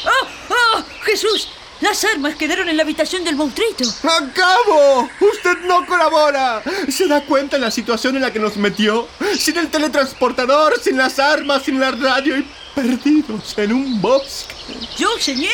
¡Oh! 0.05 0.27
¡Oh! 0.49 0.83
¡Jesús! 1.03 1.49
Las 1.81 2.03
armas 2.03 2.35
quedaron 2.35 2.67
en 2.67 2.75
la 2.75 2.83
habitación 2.83 3.23
del 3.23 3.35
monstruito. 3.35 3.85
¡Acabo! 4.03 5.09
¡Usted 5.19 5.59
no 5.65 5.85
colabora! 5.85 6.61
¿Se 6.89 7.07
da 7.07 7.21
cuenta 7.21 7.55
de 7.57 7.61
la 7.61 7.71
situación 7.71 8.17
en 8.17 8.21
la 8.21 8.33
que 8.33 8.39
nos 8.39 8.57
metió? 8.57 9.07
Sin 9.37 9.57
el 9.57 9.69
teletransportador, 9.69 10.79
sin 10.81 10.97
las 10.97 11.19
armas, 11.19 11.63
sin 11.63 11.79
la 11.79 11.91
radio 11.91 12.37
y 12.37 12.45
perdidos 12.75 13.57
en 13.57 13.73
un 13.73 14.01
bosque. 14.01 14.55
¿Yo, 14.97 15.07
señor? 15.19 15.51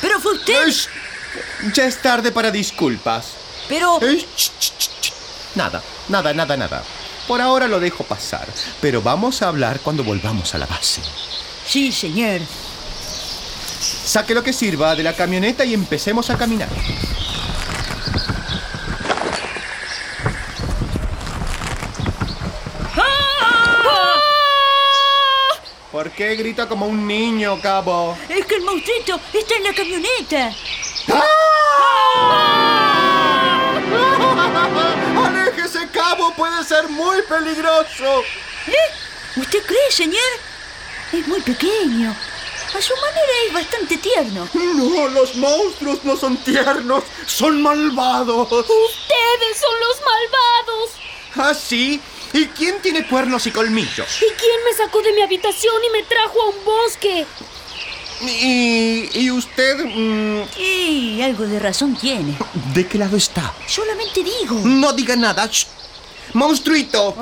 Pero 0.00 0.20
fue 0.20 0.34
usted. 0.34 0.72
Ya 1.74 1.86
es 1.86 2.00
tarde 2.00 2.30
para 2.30 2.52
disculpas. 2.52 3.32
Pero... 3.68 3.98
Eh. 4.00 4.24
Nada, 5.56 5.82
nada, 6.08 6.32
nada, 6.32 6.56
nada. 6.56 6.84
Por 7.26 7.40
ahora 7.40 7.66
lo 7.66 7.80
dejo 7.80 8.04
pasar, 8.04 8.46
pero 8.80 9.00
vamos 9.00 9.40
a 9.42 9.48
hablar 9.48 9.80
cuando 9.80 10.04
volvamos 10.04 10.54
a 10.54 10.58
la 10.58 10.66
base. 10.66 11.00
Sí, 11.66 11.90
señor. 11.90 12.40
Saque 13.84 14.34
lo 14.34 14.42
que 14.42 14.52
sirva 14.52 14.94
de 14.94 15.02
la 15.02 15.14
camioneta 15.14 15.64
y 15.64 15.74
empecemos 15.74 16.30
a 16.30 16.38
caminar. 16.38 16.68
¿Por 25.92 26.10
qué 26.10 26.34
grita 26.34 26.68
como 26.68 26.86
un 26.86 27.06
niño, 27.06 27.60
cabo? 27.60 28.16
Es 28.28 28.44
que 28.46 28.56
el 28.56 28.62
monstruito 28.62 29.20
está 29.32 29.54
en 29.54 29.64
la 29.64 29.72
camioneta. 29.72 30.52
¡Aléjese, 35.26 35.88
cabo! 35.92 36.32
¡Puede 36.34 36.64
ser 36.64 36.88
muy 36.88 37.22
peligroso! 37.22 38.22
¿Eh? 38.66 38.72
¿Usted 39.36 39.64
cree, 39.64 39.90
señor? 39.90 40.20
Es 41.12 41.26
muy 41.28 41.40
pequeño. 41.40 42.14
A 42.76 42.80
su 42.82 42.92
manera 42.96 43.32
es 43.46 43.52
bastante 43.52 43.96
tierno. 43.98 44.48
No, 44.54 45.08
los 45.08 45.36
monstruos 45.36 46.02
no 46.04 46.16
son 46.16 46.36
tiernos, 46.38 47.04
son 47.26 47.62
malvados. 47.62 48.50
¡Ustedes 48.50 49.58
son 49.60 49.74
los 49.80 50.00
malvados! 50.00 50.90
¿Ah, 51.36 51.54
sí? 51.54 52.00
¿Y 52.32 52.46
quién 52.46 52.80
tiene 52.82 53.06
cuernos 53.06 53.46
y 53.46 53.52
colmillos? 53.52 54.08
¿Y 54.22 54.32
quién 54.34 54.64
me 54.64 54.72
sacó 54.76 55.00
de 55.02 55.12
mi 55.12 55.22
habitación 55.22 55.74
y 55.88 55.90
me 55.92 56.02
trajo 56.02 56.42
a 56.42 56.48
un 56.50 56.64
bosque? 56.64 57.26
¿Y, 58.22 59.08
y 59.20 59.30
usted... 59.30 59.84
mm, 59.84 60.42
Y 60.58 61.22
algo 61.22 61.44
de 61.44 61.58
razón 61.60 61.96
tiene. 61.96 62.36
¿De 62.72 62.86
qué 62.88 62.98
lado 62.98 63.16
está? 63.16 63.52
Solamente 63.68 64.22
digo. 64.24 64.60
No 64.64 64.92
diga 64.92 65.14
nada. 65.16 65.46
Shh. 65.46 65.66
¡Monstruito! 66.32 67.14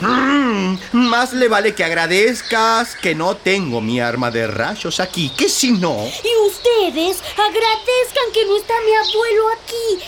Mm, 0.00 0.76
más 0.92 1.32
le 1.32 1.48
vale 1.48 1.74
que 1.74 1.84
agradezcas 1.84 2.94
que 2.96 3.14
no 3.14 3.36
tengo 3.36 3.80
mi 3.80 4.00
arma 4.00 4.30
de 4.30 4.46
rayos 4.46 5.00
aquí, 5.00 5.30
que 5.36 5.48
si 5.48 5.72
no... 5.72 6.06
Y 6.06 6.46
ustedes 6.46 7.18
agradezcan 7.36 8.32
que 8.32 8.44
no 8.46 8.56
está 8.56 8.74
mi 8.84 8.92
abuelo 8.94 9.48
aquí. 9.50 10.04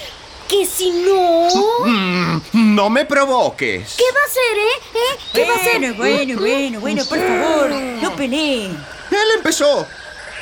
Que 0.49 0.67
si 0.67 0.91
no... 0.91 1.49
Mm, 1.87 2.41
no 2.75 2.91
me 2.91 3.05
provoques. 3.05 3.95
¿Qué 3.97 4.05
va 4.13 4.21
a 4.21 4.25
hacer, 4.27 4.59
eh? 4.59 4.81
¿Eh? 4.95 5.19
¿Qué 5.35 5.45
va 5.45 5.53
a 5.53 5.57
hacer? 5.57 5.79
Bueno, 5.95 5.95
bueno, 5.97 6.41
bueno, 6.41 6.81
bueno, 6.81 7.05
por 7.05 7.19
favor, 7.19 7.71
no 7.71 8.17
peleen. 8.17 8.73
Él 9.11 9.29
empezó. 9.37 9.87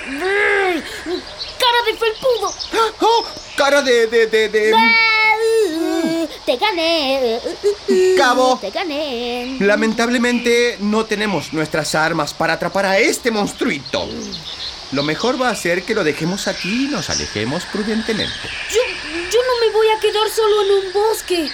Cara 0.06 1.82
de 1.86 1.94
felpudo. 1.98 2.54
Oh, 3.00 3.24
cara 3.56 3.82
de... 3.82 4.06
de, 4.06 4.26
de, 4.28 4.48
de- 4.48 4.72
Te 6.44 6.56
gané. 6.56 7.40
Cabo. 8.16 8.58
Te 8.60 8.70
gané. 8.70 9.56
Lamentablemente 9.60 10.76
no 10.80 11.04
tenemos 11.04 11.52
nuestras 11.52 11.94
armas 11.94 12.34
para 12.34 12.54
atrapar 12.54 12.86
a 12.86 12.98
este 12.98 13.30
monstruito. 13.30 14.08
Lo 14.92 15.02
mejor 15.02 15.40
va 15.40 15.50
a 15.50 15.54
ser 15.54 15.82
que 15.82 15.94
lo 15.94 16.02
dejemos 16.02 16.48
aquí 16.48 16.86
y 16.86 16.88
nos 16.88 17.10
alejemos 17.10 17.64
prudentemente. 17.66 18.48
Yo, 18.70 18.80
yo 19.30 19.40
no 19.46 19.66
me 19.66 19.72
voy 19.72 19.86
a 19.88 20.00
quedar 20.00 20.28
solo 20.30 20.62
en 20.62 20.86
un 20.86 20.92
bosque. 20.92 21.50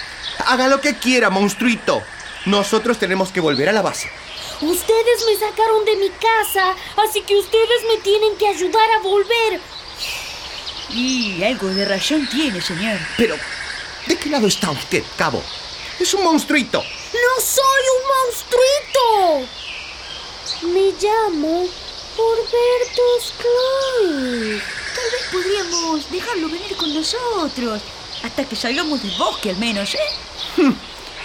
Haga 0.46 0.68
lo 0.68 0.80
que 0.80 0.96
quiera, 0.98 1.30
monstruito. 1.30 2.02
Nosotros 2.46 2.98
tenemos 2.98 3.32
que 3.32 3.40
volver 3.40 3.68
a 3.68 3.72
la 3.72 3.82
base. 3.82 4.08
Ustedes 4.60 5.24
me 5.26 5.34
sacaron 5.34 5.84
de 5.84 5.96
mi 5.96 6.10
casa, 6.10 6.74
así 7.08 7.22
que 7.22 7.36
ustedes 7.36 7.82
me 7.88 8.00
tienen 8.02 8.36
que 8.36 8.48
ayudar 8.48 8.88
a 8.92 9.02
volver. 9.02 9.60
Y 10.90 11.42
algo 11.42 11.68
de 11.68 11.84
razón 11.84 12.28
tiene, 12.28 12.60
señor. 12.60 12.98
Pero, 13.16 13.34
¿de 14.06 14.16
qué 14.16 14.28
lado 14.28 14.46
está 14.46 14.70
usted, 14.70 15.02
cabo? 15.16 15.42
Es 15.98 16.12
un 16.14 16.24
monstruito. 16.24 16.78
¡No 16.82 17.42
soy 17.42 17.84
un 17.96 18.02
monstruito! 18.16 19.48
Me 20.62 20.92
llamo 21.00 21.66
Horbertus 22.16 23.34
Klein. 23.38 24.62
Tal 24.94 25.10
vez 25.10 25.24
podríamos 25.32 26.10
dejarlo 26.10 26.48
venir 26.48 26.76
con 26.76 26.94
nosotros. 26.94 27.82
Hasta 28.22 28.44
que 28.44 28.56
salgamos 28.56 29.02
del 29.02 29.12
bosque, 29.18 29.50
al 29.50 29.56
menos, 29.56 29.94
¿eh? 29.94 29.98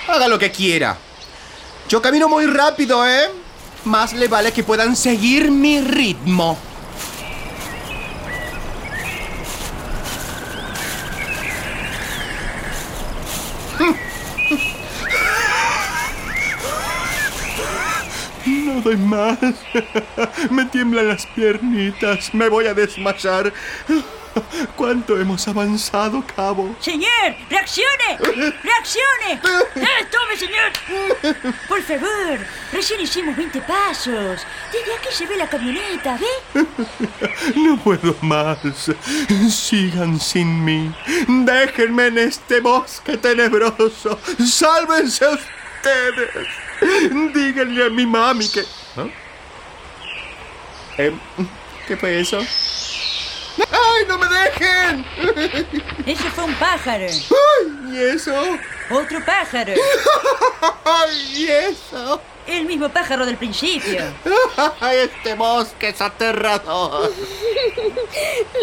Haga 0.07 0.27
lo 0.27 0.37
que 0.37 0.51
quiera. 0.51 0.97
Yo 1.87 2.01
camino 2.01 2.27
muy 2.27 2.45
rápido, 2.45 3.05
¿eh? 3.07 3.29
Más 3.85 4.13
le 4.13 4.27
vale 4.27 4.51
que 4.51 4.63
puedan 4.63 4.95
seguir 4.95 5.49
mi 5.49 5.81
ritmo. 5.81 6.57
No 18.79 18.85
doy 18.85 18.97
más. 18.97 19.37
Me 20.49 20.63
tiemblan 20.65 21.09
las 21.09 21.25
piernitas. 21.27 22.33
Me 22.33 22.47
voy 22.47 22.65
a 22.65 22.73
desmayar. 22.73 23.51
¿Cuánto 24.77 25.19
hemos 25.19 25.45
avanzado, 25.49 26.23
cabo? 26.33 26.73
¡Señor! 26.79 27.35
¡Reaccione! 27.49 28.17
¡Reaccione! 28.63 29.33
¡Eh, 29.75 30.05
tome, 30.09 30.37
señor! 30.37 30.71
Por 31.67 31.81
favor, 31.81 32.39
recién 32.71 33.01
hicimos 33.01 33.35
20 33.35 33.59
pasos. 33.61 34.45
Desde 34.71 34.95
aquí 34.95 35.09
se 35.11 35.25
ve 35.25 35.35
la 35.35 35.49
camioneta, 35.49 36.17
¿ve? 36.17 36.65
No 37.55 37.77
puedo 37.79 38.15
más. 38.21 38.59
Sigan 39.49 40.21
sin 40.21 40.63
mí. 40.63 40.93
Déjenme 41.27 42.07
en 42.07 42.17
este 42.19 42.61
bosque 42.61 43.17
tenebroso. 43.17 44.17
Sálvense 44.45 45.25
ustedes. 45.27 46.47
Díganle 47.33 47.85
a 47.85 47.89
mi 47.89 48.05
mami 48.05 48.49
que... 48.49 48.63
¿Ah? 48.97 49.07
Em, 50.97 51.19
¿Qué 51.87 51.97
fue 51.97 52.19
eso? 52.19 52.39
¡Ay! 52.39 53.67
¡Ay, 53.71 54.05
no 54.07 54.17
me 54.17 54.27
dejen! 54.27 55.05
Ese 56.05 56.29
fue 56.31 56.43
un 56.45 56.55
pájaro. 56.55 57.05
¡Ay, 57.05 57.93
y 57.93 57.97
eso! 57.97 58.33
Otro 58.89 59.23
pájaro. 59.25 59.73
¡Ay, 60.85 61.33
y 61.35 61.47
eso! 61.47 62.21
El 62.49 62.65
mismo 62.65 62.89
pájaro 62.89 63.25
del 63.25 63.37
principio. 63.37 64.01
¡Ay, 64.79 64.97
este 65.03 65.35
bosque 65.35 65.89
es 65.89 66.01
aterrador! 66.01 67.11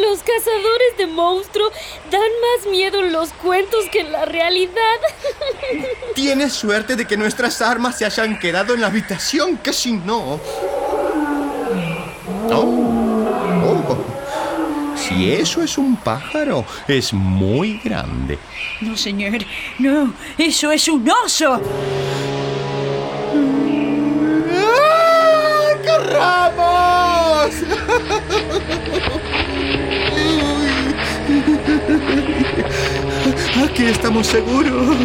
Los 0.00 0.18
cazadores 0.18 0.96
de 0.98 1.06
monstruos 1.06 1.72
dan 2.10 2.20
más 2.20 2.66
miedo 2.70 2.98
en 3.00 3.12
los 3.12 3.30
cuentos 3.30 3.84
que 3.92 4.00
en 4.00 4.10
la 4.10 4.24
realidad. 4.24 4.98
Tienes 6.14 6.52
suerte 6.52 6.96
de 6.96 7.06
que 7.06 7.16
nuestras 7.16 7.62
armas 7.62 7.98
se 7.98 8.04
hayan 8.04 8.38
quedado 8.38 8.74
en 8.74 8.80
la 8.80 8.88
habitación, 8.88 9.58
que 9.58 9.72
si 9.72 9.92
no... 9.92 10.40
Oh, 12.50 12.60
oh. 13.64 14.16
Si 14.96 15.30
eso 15.30 15.62
es 15.62 15.78
un 15.78 15.96
pájaro, 15.96 16.64
es 16.88 17.12
muy 17.12 17.78
grande. 17.84 18.38
No, 18.80 18.96
señor. 18.96 19.44
No, 19.78 20.12
eso 20.36 20.72
es 20.72 20.88
un 20.88 21.08
oso. 21.08 21.60
Aquí 33.76 33.84
estamos 33.84 34.26
seguros. 34.28 34.96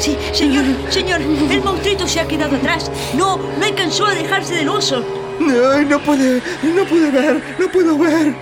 Sí, 0.00 0.18
señor, 0.32 0.64
señor, 0.90 1.20
el 1.22 1.62
monstruito 1.62 2.08
se 2.08 2.18
ha 2.18 2.26
quedado 2.26 2.56
atrás. 2.56 2.90
No, 3.16 3.36
no 3.36 3.64
alcanzó 3.64 4.06
a 4.06 4.14
dejarse 4.16 4.52
del 4.56 4.68
oso. 4.68 5.04
No, 5.38 5.80
no 5.82 6.00
puede, 6.00 6.42
no 6.74 6.84
puede 6.86 7.10
ver, 7.12 7.56
no 7.56 7.68
puedo 7.68 7.96
ver. 7.96 8.34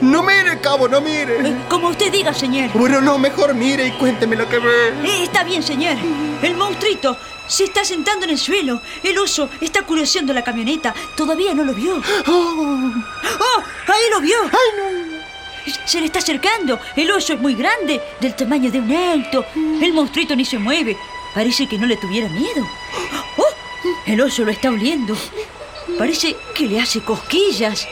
No 0.00 0.22
mire, 0.22 0.58
cabo, 0.62 0.88
no 0.88 1.02
mire. 1.02 1.50
Eh, 1.50 1.56
Como 1.68 1.88
usted 1.88 2.10
diga, 2.10 2.32
señor. 2.32 2.70
Bueno, 2.72 3.02
no, 3.02 3.18
mejor 3.18 3.52
mire 3.52 3.88
y 3.88 3.90
cuénteme 3.92 4.36
lo 4.36 4.48
que 4.48 4.58
ve. 4.58 4.88
Eh, 5.04 5.24
está 5.24 5.44
bien, 5.44 5.62
señor. 5.62 5.98
El 6.40 6.56
monstruito 6.56 7.14
se 7.46 7.64
está 7.64 7.84
sentando 7.84 8.24
en 8.24 8.30
el 8.30 8.38
suelo. 8.38 8.80
El 9.02 9.18
oso 9.18 9.50
está 9.60 9.82
curioseando 9.82 10.32
la 10.32 10.42
camioneta. 10.42 10.94
Todavía 11.14 11.52
no 11.52 11.62
lo 11.62 11.74
vio. 11.74 12.00
Oh, 12.26 12.90
¡Oh! 13.38 13.62
¡Ahí 13.86 14.02
lo 14.12 14.20
vio! 14.22 14.38
¡Ay, 14.44 14.78
no! 14.78 14.97
Se 15.84 16.00
le 16.00 16.06
está 16.06 16.18
acercando. 16.18 16.78
El 16.96 17.10
oso 17.10 17.32
es 17.34 17.40
muy 17.40 17.54
grande, 17.54 18.00
del 18.20 18.34
tamaño 18.34 18.70
de 18.70 18.80
un 18.80 18.92
alto. 18.92 19.44
El 19.54 19.92
monstruito 19.92 20.34
ni 20.36 20.44
se 20.44 20.58
mueve. 20.58 20.96
Parece 21.34 21.66
que 21.66 21.78
no 21.78 21.86
le 21.86 21.96
tuviera 21.96 22.28
miedo. 22.28 22.66
¡Oh! 23.36 23.44
El 24.06 24.20
oso 24.20 24.44
lo 24.44 24.50
está 24.50 24.70
oliendo. 24.70 25.16
Parece 25.98 26.36
que 26.54 26.66
le 26.66 26.80
hace 26.80 27.00
cosquillas. 27.00 27.86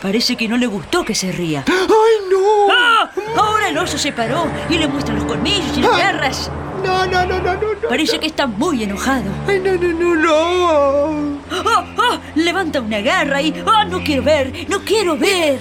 Parece 0.00 0.36
que 0.36 0.48
no 0.48 0.56
le 0.56 0.66
gustó 0.66 1.04
que 1.04 1.14
se 1.14 1.32
ría. 1.32 1.64
¡Ay, 1.66 2.28
no! 2.30 2.66
¡Ah! 2.70 3.10
Ahora 3.36 3.68
el 3.68 3.78
oso 3.78 3.96
se 3.96 4.12
paró 4.12 4.46
y 4.68 4.76
le 4.76 4.86
muestra 4.86 5.14
los 5.14 5.24
colmillos 5.24 5.76
y 5.78 5.80
las 5.80 5.96
garras. 5.96 6.50
No, 6.84 7.06
no, 7.06 7.24
no, 7.24 7.38
no, 7.40 7.54
no, 7.54 7.74
no. 7.74 7.88
Parece 7.88 8.18
que 8.18 8.26
está 8.26 8.46
muy 8.46 8.82
enojado. 8.82 9.30
Ay, 9.48 9.60
no, 9.60 9.72
no, 9.72 9.88
no, 9.92 10.14
no. 10.14 11.33
¡Oh, 11.64 11.84
oh! 11.98 12.18
Levanta 12.34 12.80
una 12.80 13.00
garra 13.00 13.40
y... 13.40 13.52
¡Oh, 13.64 13.84
no 13.84 14.02
quiero 14.02 14.22
ver! 14.22 14.52
¡No 14.68 14.80
quiero 14.84 15.16
ver! 15.16 15.58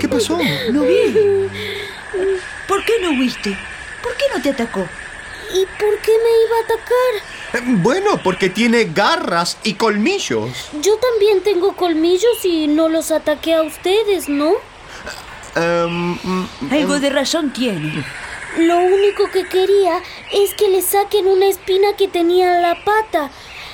¿Qué 0.00 0.08
pasó? 0.08 0.38
No 0.72 0.82
vi. 0.82 1.48
¿Por 2.68 2.84
qué 2.84 2.92
no 3.02 3.10
viste? 3.18 3.56
¿Por 4.02 4.14
qué 4.16 4.24
no 4.34 4.42
te 4.42 4.50
atacó? 4.50 4.86
¿Y 5.52 5.66
por 5.80 5.98
qué 6.00 6.12
me 6.12 6.30
iba 6.44 6.56
a 6.56 6.64
atacar? 6.64 7.14
Eh, 7.54 7.78
Bueno, 7.82 8.20
porque 8.22 8.48
tiene 8.48 8.84
garras 8.84 9.58
y 9.62 9.74
colmillos. 9.74 10.50
Yo 10.80 10.96
también 10.98 11.42
tengo 11.42 11.74
colmillos 11.76 12.44
y 12.44 12.66
no 12.66 12.88
los 12.88 13.10
ataqué 13.10 13.54
a 13.54 13.62
ustedes, 13.62 14.28
¿no? 14.28 14.52
Em, 15.56 16.12
mm, 16.22 16.48
Algo 16.72 16.98
de 16.98 17.10
razón 17.10 17.52
tiene. 17.52 18.04
Lo 18.58 18.78
único 18.78 19.30
que 19.30 19.48
quería 19.48 20.00
es 20.32 20.54
que 20.54 20.68
le 20.68 20.82
saquen 20.82 21.26
una 21.26 21.46
espina 21.46 21.96
que 21.96 22.08
tenía 22.08 22.56
en 22.56 22.62
la 22.62 22.84
pata. 22.84 23.30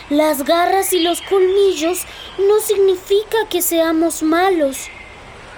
Las 0.09 0.45
garras 0.45 0.93
y 0.93 1.01
los 1.01 1.21
colmillos 1.23 2.05
no 2.39 2.59
significa 2.61 3.37
que 3.49 3.63
seamos 3.63 4.23
malos. 4.23 4.89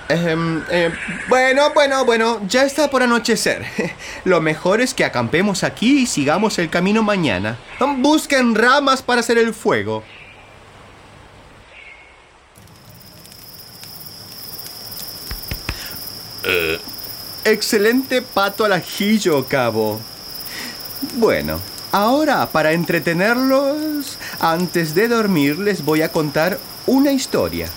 Eh, 0.08 0.90
bueno, 1.28 1.72
bueno, 1.72 2.04
bueno, 2.04 2.40
ya 2.46 2.64
está 2.64 2.90
por 2.90 3.02
anochecer. 3.02 3.64
Lo 4.24 4.40
mejor 4.40 4.80
es 4.80 4.92
que 4.92 5.04
acampemos 5.04 5.64
aquí 5.64 6.02
y 6.02 6.06
sigamos 6.06 6.58
el 6.58 6.68
camino 6.68 7.02
mañana. 7.02 7.58
Busquen 7.98 8.54
ramas 8.54 9.02
para 9.02 9.20
hacer 9.20 9.38
el 9.38 9.54
fuego. 9.54 10.02
Excelente 17.44 18.22
pato 18.22 18.64
al 18.64 18.72
ajillo, 18.72 19.44
cabo. 19.48 19.98
Bueno, 21.16 21.58
ahora 21.90 22.48
para 22.52 22.70
entretenerlos, 22.70 24.16
antes 24.38 24.94
de 24.94 25.08
dormir 25.08 25.58
les 25.58 25.84
voy 25.84 26.02
a 26.02 26.12
contar 26.12 26.60
una 26.86 27.10
historia. 27.10 27.68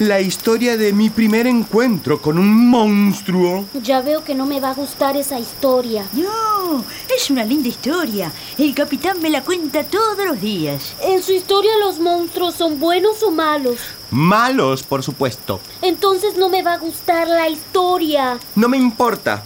La 0.00 0.20
historia 0.20 0.76
de 0.76 0.92
mi 0.92 1.08
primer 1.08 1.46
encuentro 1.46 2.20
con 2.20 2.38
un 2.38 2.68
monstruo. 2.68 3.64
Ya 3.82 4.02
veo 4.02 4.22
que 4.22 4.34
no 4.34 4.44
me 4.44 4.60
va 4.60 4.70
a 4.70 4.74
gustar 4.74 5.16
esa 5.16 5.40
historia. 5.40 6.04
No, 6.12 6.84
es 7.16 7.30
una 7.30 7.44
linda 7.44 7.68
historia. 7.68 8.30
El 8.58 8.74
capitán 8.74 9.20
me 9.22 9.30
la 9.30 9.42
cuenta 9.42 9.82
todos 9.82 10.26
los 10.26 10.40
días. 10.42 10.94
En 11.02 11.22
su 11.22 11.32
historia 11.32 11.72
los 11.80 11.98
monstruos 11.98 12.54
son 12.54 12.78
buenos 12.78 13.22
o 13.22 13.30
malos. 13.30 13.78
Malos, 14.10 14.82
por 14.82 15.02
supuesto. 15.02 15.60
Entonces 15.82 16.36
no 16.36 16.48
me 16.48 16.62
va 16.62 16.74
a 16.74 16.78
gustar 16.78 17.28
la 17.28 17.48
historia. 17.48 18.38
No 18.54 18.68
me 18.68 18.76
importa. 18.78 19.42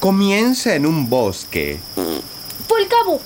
Comienza 0.00 0.74
en 0.74 0.86
un 0.86 1.08
bosque. 1.08 1.80
Por 2.68 2.80
el 2.80 2.88
cabo. 2.88 3.20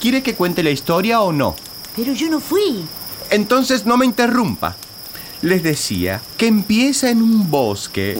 ¿Quiere 0.00 0.22
que 0.22 0.34
cuente 0.34 0.62
la 0.62 0.70
historia 0.70 1.20
o 1.20 1.32
no? 1.32 1.54
Pero 1.94 2.12
yo 2.12 2.28
no 2.28 2.40
fui. 2.40 2.84
Entonces 3.30 3.86
no 3.86 3.96
me 3.96 4.04
interrumpa. 4.04 4.74
Les 5.42 5.62
decía 5.62 6.20
que 6.36 6.46
empieza 6.46 7.10
en 7.10 7.22
un 7.22 7.50
bosque. 7.50 8.18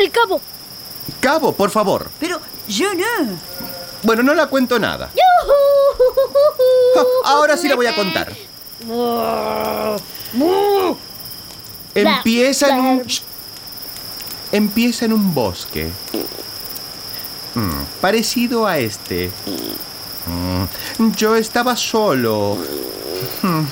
El 0.00 0.10
cabo. 0.10 0.40
Cabo, 1.20 1.52
por 1.52 1.70
favor. 1.70 2.10
Pero 2.18 2.40
yo 2.68 2.92
no. 2.94 3.38
Bueno, 4.02 4.22
no 4.22 4.34
la 4.34 4.48
cuento 4.48 4.78
nada. 4.78 5.10
Ahora 7.24 7.56
sí 7.56 7.68
la 7.68 7.76
voy 7.76 7.86
a 7.86 7.94
contar. 7.94 8.32
Empieza 11.94 12.68
en 12.68 12.80
un... 12.80 13.02
Shh. 13.02 13.22
Empieza 14.52 15.04
en 15.06 15.12
un 15.12 15.34
bosque. 15.34 15.90
Mm, 17.54 17.82
parecido 18.00 18.66
a 18.66 18.78
este. 18.78 19.30
Mm, 20.98 21.12
yo 21.16 21.34
estaba 21.36 21.74
solo. 21.76 22.58
Mm, 23.42 23.62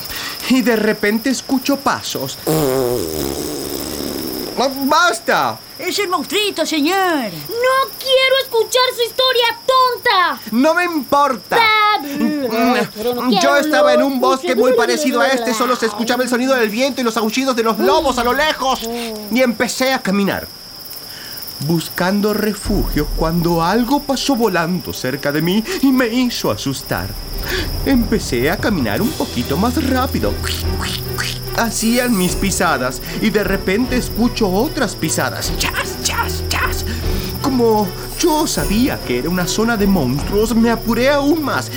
y 0.50 0.62
de 0.62 0.77
repente 0.77 1.31
escucho 1.31 1.77
pasos. 1.77 2.38
¡Ah, 4.59 4.68
¡Basta! 4.85 5.59
Es 5.79 5.98
el 5.98 6.09
monstruito, 6.09 6.64
señor. 6.64 6.96
No 6.98 7.90
quiero 7.98 8.37
escuchar 8.42 8.83
su 8.96 9.03
historia 9.03 9.59
tonta. 9.66 10.40
No 10.53 10.74
me 10.74 10.85
importa. 10.85 11.57
Yo 12.44 13.28
quiero 13.28 13.57
estaba 13.57 13.94
en 13.94 14.02
un 14.02 14.20
bosque 14.20 14.54
muy 14.54 14.72
parecido 14.72 15.20
a 15.20 15.28
este, 15.28 15.54
solo 15.54 15.76
se 15.76 15.87
escuchaba 15.87 16.22
el 16.22 16.28
sonido 16.28 16.54
del 16.54 16.70
viento 16.70 17.00
y 17.00 17.04
los 17.04 17.16
aullidos 17.16 17.57
de 17.57 17.62
los 17.62 17.78
lobos 17.78 18.18
a 18.18 18.24
lo 18.24 18.33
lejos. 18.33 18.88
Y 19.30 19.40
empecé 19.40 19.92
a 19.92 20.00
caminar, 20.00 20.46
buscando 21.66 22.35
refugio 22.35 23.07
cuando 23.16 23.62
algo 23.62 24.00
pasó 24.00 24.37
volando 24.37 24.92
cerca 24.92 25.33
de 25.33 25.42
mí 25.42 25.64
y 25.83 25.92
me 25.92 26.09
hizo 26.09 26.50
asustar. 26.50 27.09
Empecé 27.87 28.50
a 28.50 28.57
caminar 28.57 29.02
un 29.02 29.11
poquito 29.11 29.57
más 29.57 29.83
rápido. 29.90 30.33
Hacían 31.57 32.16
mis 32.16 32.35
pisadas 32.35 33.00
y 33.20 33.30
de 33.30 33.44
repente 33.44 33.96
escucho 33.96 34.48
otras 34.50 34.96
pisadas. 34.96 35.52
Chas, 35.59 35.96
chas, 36.02 36.42
chas. 36.48 36.85
Como 37.42 37.87
yo 38.25 38.47
sabía 38.47 38.99
que 39.07 39.19
era 39.19 39.29
una 39.29 39.47
zona 39.47 39.77
de 39.77 39.87
monstruos, 39.87 40.57
me 40.57 40.71
apuré 40.71 41.11
aún 41.11 41.43
más. 41.43 41.71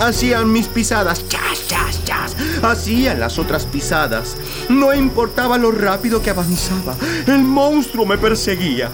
Hacían 0.00 0.50
mis 0.50 0.66
pisadas. 0.66 1.24
Chas, 1.28 1.68
chas, 1.68 2.04
chas. 2.04 2.36
Hacían 2.62 3.20
las 3.20 3.38
otras 3.38 3.64
pisadas. 3.64 4.36
No 4.68 4.92
importaba 4.92 5.56
lo 5.56 5.70
rápido 5.70 6.20
que 6.20 6.30
avanzaba. 6.30 6.96
El 7.28 7.44
monstruo 7.44 8.06
me 8.06 8.18
perseguía. 8.18 8.90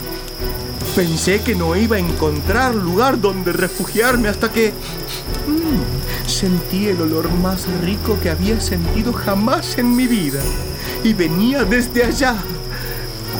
Pensé 0.95 1.40
que 1.40 1.55
no 1.55 1.75
iba 1.75 1.97
a 1.97 2.01
encontrar 2.01 2.75
lugar 2.75 3.19
donde 3.19 3.55
refugiarme 3.55 4.29
hasta 4.29 4.53
que... 4.53 4.75
mm, 5.49 6.29
sentí 6.29 6.88
el 6.88 7.01
olor 7.01 7.31
más 7.31 7.67
rico 7.83 8.19
que 8.23 8.29
había 8.29 8.61
sentido 8.61 9.14
jamás 9.14 9.79
en 9.79 9.97
mi 9.97 10.07
vida. 10.07 10.43
Y 11.03 11.14
venía 11.14 11.64
desde 11.64 12.05
allá, 12.05 12.37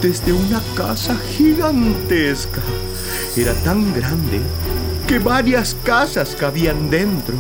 desde 0.05 0.35
una 0.35 0.61
casa 0.77 1.17
gigantesca. 1.17 2.61
Era 3.35 3.55
tan 3.65 3.95
grande 3.95 4.39
que 5.09 5.19
varias 5.19 5.75
casas 5.83 6.37
cabían 6.39 6.91
dentro. 6.91 7.35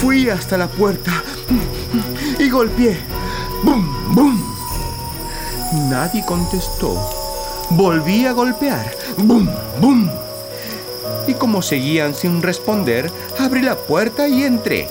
Fui 0.00 0.28
hasta 0.28 0.58
la 0.58 0.66
puerta 0.66 1.12
y 2.40 2.50
golpeé. 2.50 2.98
¡Bum! 3.62 3.86
¡Bum! 4.16 4.42
Nadie 5.88 6.24
contestó. 6.26 6.98
Volví 7.70 8.26
a 8.26 8.32
golpear. 8.32 8.90
¡Bum! 9.18 9.48
¡Bum! 9.80 10.10
Y 11.28 11.34
como 11.34 11.62
seguían 11.62 12.16
sin 12.16 12.42
responder, 12.42 13.12
abrí 13.38 13.62
la 13.62 13.76
puerta 13.76 14.26
y 14.26 14.42
entré. 14.42 14.88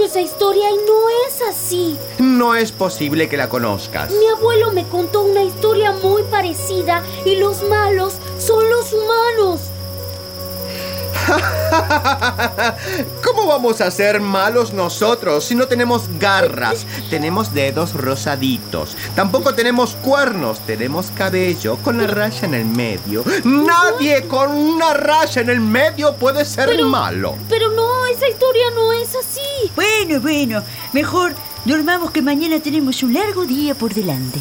Conozco 0.00 0.04
esa 0.04 0.20
historia 0.20 0.70
y 0.70 0.76
no 0.76 1.08
es 1.28 1.42
así. 1.48 1.98
No 2.18 2.54
es 2.54 2.72
posible 2.72 3.28
que 3.28 3.36
la 3.36 3.48
conozcas. 3.48 4.10
Mi 4.10 4.26
abuelo 4.28 4.72
me 4.72 4.86
contó 4.88 5.22
una 5.22 5.42
historia 5.42 5.92
muy 5.92 6.22
parecida 6.24 7.02
y 7.24 7.36
los 7.36 7.62
malos 7.64 8.14
son 8.38 8.68
los 8.70 8.92
humanos. 8.92 9.60
¿Cómo 13.24 13.46
vamos 13.46 13.80
a 13.80 13.90
ser 13.90 14.20
malos 14.20 14.72
nosotros 14.72 15.44
si 15.44 15.54
no 15.54 15.66
tenemos 15.68 16.04
garras? 16.18 16.86
Tenemos 17.10 17.52
dedos 17.52 17.94
rosaditos. 17.94 18.96
Tampoco 19.14 19.54
tenemos 19.54 19.94
cuernos. 19.96 20.60
Tenemos 20.60 21.10
cabello 21.16 21.76
con 21.84 21.98
la 21.98 22.06
raya 22.06 22.46
en 22.46 22.54
el 22.54 22.64
medio. 22.64 23.22
Nadie 23.44 24.26
con 24.26 24.50
una 24.50 24.94
raya 24.94 25.42
en 25.42 25.50
el 25.50 25.60
medio 25.60 26.14
puede 26.14 26.44
ser 26.44 26.68
Pero- 26.70 26.88
malo. 26.88 27.34
Pero 27.48 27.70
no, 27.72 27.89
esa 28.10 28.28
historia 28.28 28.70
no 28.74 28.92
es 28.92 29.08
así. 29.14 29.70
Bueno, 29.74 30.20
bueno, 30.20 30.62
mejor 30.92 31.34
dormamos 31.64 32.10
que 32.10 32.22
mañana 32.22 32.60
tenemos 32.60 33.02
un 33.02 33.14
largo 33.14 33.46
día 33.46 33.74
por 33.74 33.94
delante. 33.94 34.40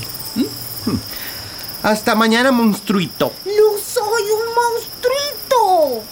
Hasta 1.84 2.15
mañana, 2.15 2.51
monstruito. 2.51 3.32
No 3.45 3.77
soy 3.77 4.23
un 4.23 4.47
monstruito. 4.60 6.03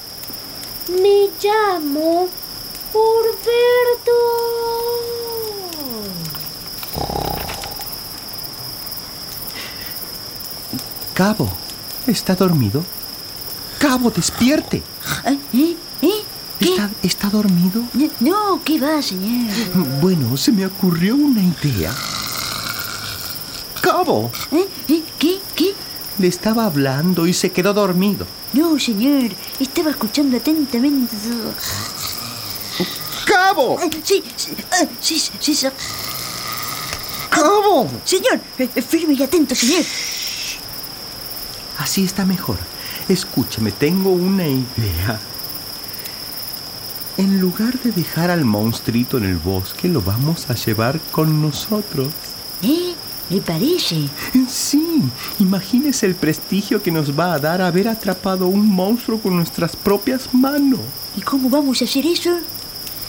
Me 1.02 1.30
llamo 1.42 2.30
Orberto. 2.94 4.12
Cabo, 11.14 11.50
¿está 12.06 12.36
dormido? 12.36 12.84
Cabo, 13.80 14.12
despierte. 14.12 14.84
¿Eh? 15.26 15.76
¿Eh? 16.02 16.24
¿Está, 16.60 16.90
está 17.04 17.30
dormido? 17.30 17.84
No, 18.20 18.62
¿qué 18.66 18.80
va, 18.80 19.02
señor? 19.02 19.54
Bueno, 20.02 20.36
se 20.38 20.52
me 20.52 20.66
ocurrió 20.66 21.16
una 21.16 21.42
idea. 21.44 21.94
Cabo, 23.82 24.32
¿Eh? 24.52 24.68
¿Eh? 24.90 25.04
¿Qué? 25.20 25.40
¿Qué? 25.56 25.74
le 26.18 26.28
estaba 26.28 26.66
hablando 26.66 27.28
y 27.28 27.34
se 27.34 27.52
quedó 27.52 27.74
dormido. 27.76 28.26
No, 28.54 28.80
señor, 28.80 29.30
estaba 29.60 29.92
escuchando 29.92 30.38
atentamente. 30.38 31.16
¡Cabo! 33.26 33.80
Eh, 33.82 33.90
Sí, 34.04 34.24
sí, 34.36 34.52
eh, 34.82 34.88
sí, 35.00 35.20
sí, 35.20 35.32
sí, 35.40 35.54
sí. 35.56 35.68
¡Cabo! 37.30 37.88
Señor, 38.04 38.40
firme 38.90 39.14
y 39.14 39.22
atento, 39.24 39.54
señor. 39.54 39.84
Así 41.78 42.04
está 42.04 42.26
mejor. 42.26 42.58
Escúchame, 43.08 43.72
tengo 43.72 44.10
una 44.10 44.48
idea. 44.48 45.20
En 47.18 47.40
lugar 47.40 47.80
de 47.80 47.92
dejar 47.92 48.30
al 48.30 48.46
monstruito 48.46 49.18
en 49.18 49.24
el 49.24 49.38
bosque, 49.38 49.88
lo 49.88 50.04
vamos 50.04 50.52
a 50.52 50.54
llevar 50.54 51.00
con 51.10 51.42
nosotros. 51.42 52.10
¿Eh? 52.62 52.94
¿Le 53.32 53.42
parece? 53.42 54.08
Sí, 54.48 55.02
imagínese 55.40 56.06
el 56.06 56.14
prestigio 56.14 56.82
que 56.82 56.92
nos 56.92 57.18
va 57.18 57.34
a 57.34 57.40
dar 57.40 57.62
haber 57.62 57.88
atrapado 57.88 58.48
un 58.48 58.68
monstruo 58.68 59.20
con 59.20 59.36
nuestras 59.36 59.76
propias 59.76 60.34
manos. 60.34 60.80
¿Y 61.18 61.22
cómo 61.22 61.50
vamos 61.50 61.82
a 61.82 61.86
hacer 61.86 62.06
eso? 62.06 62.38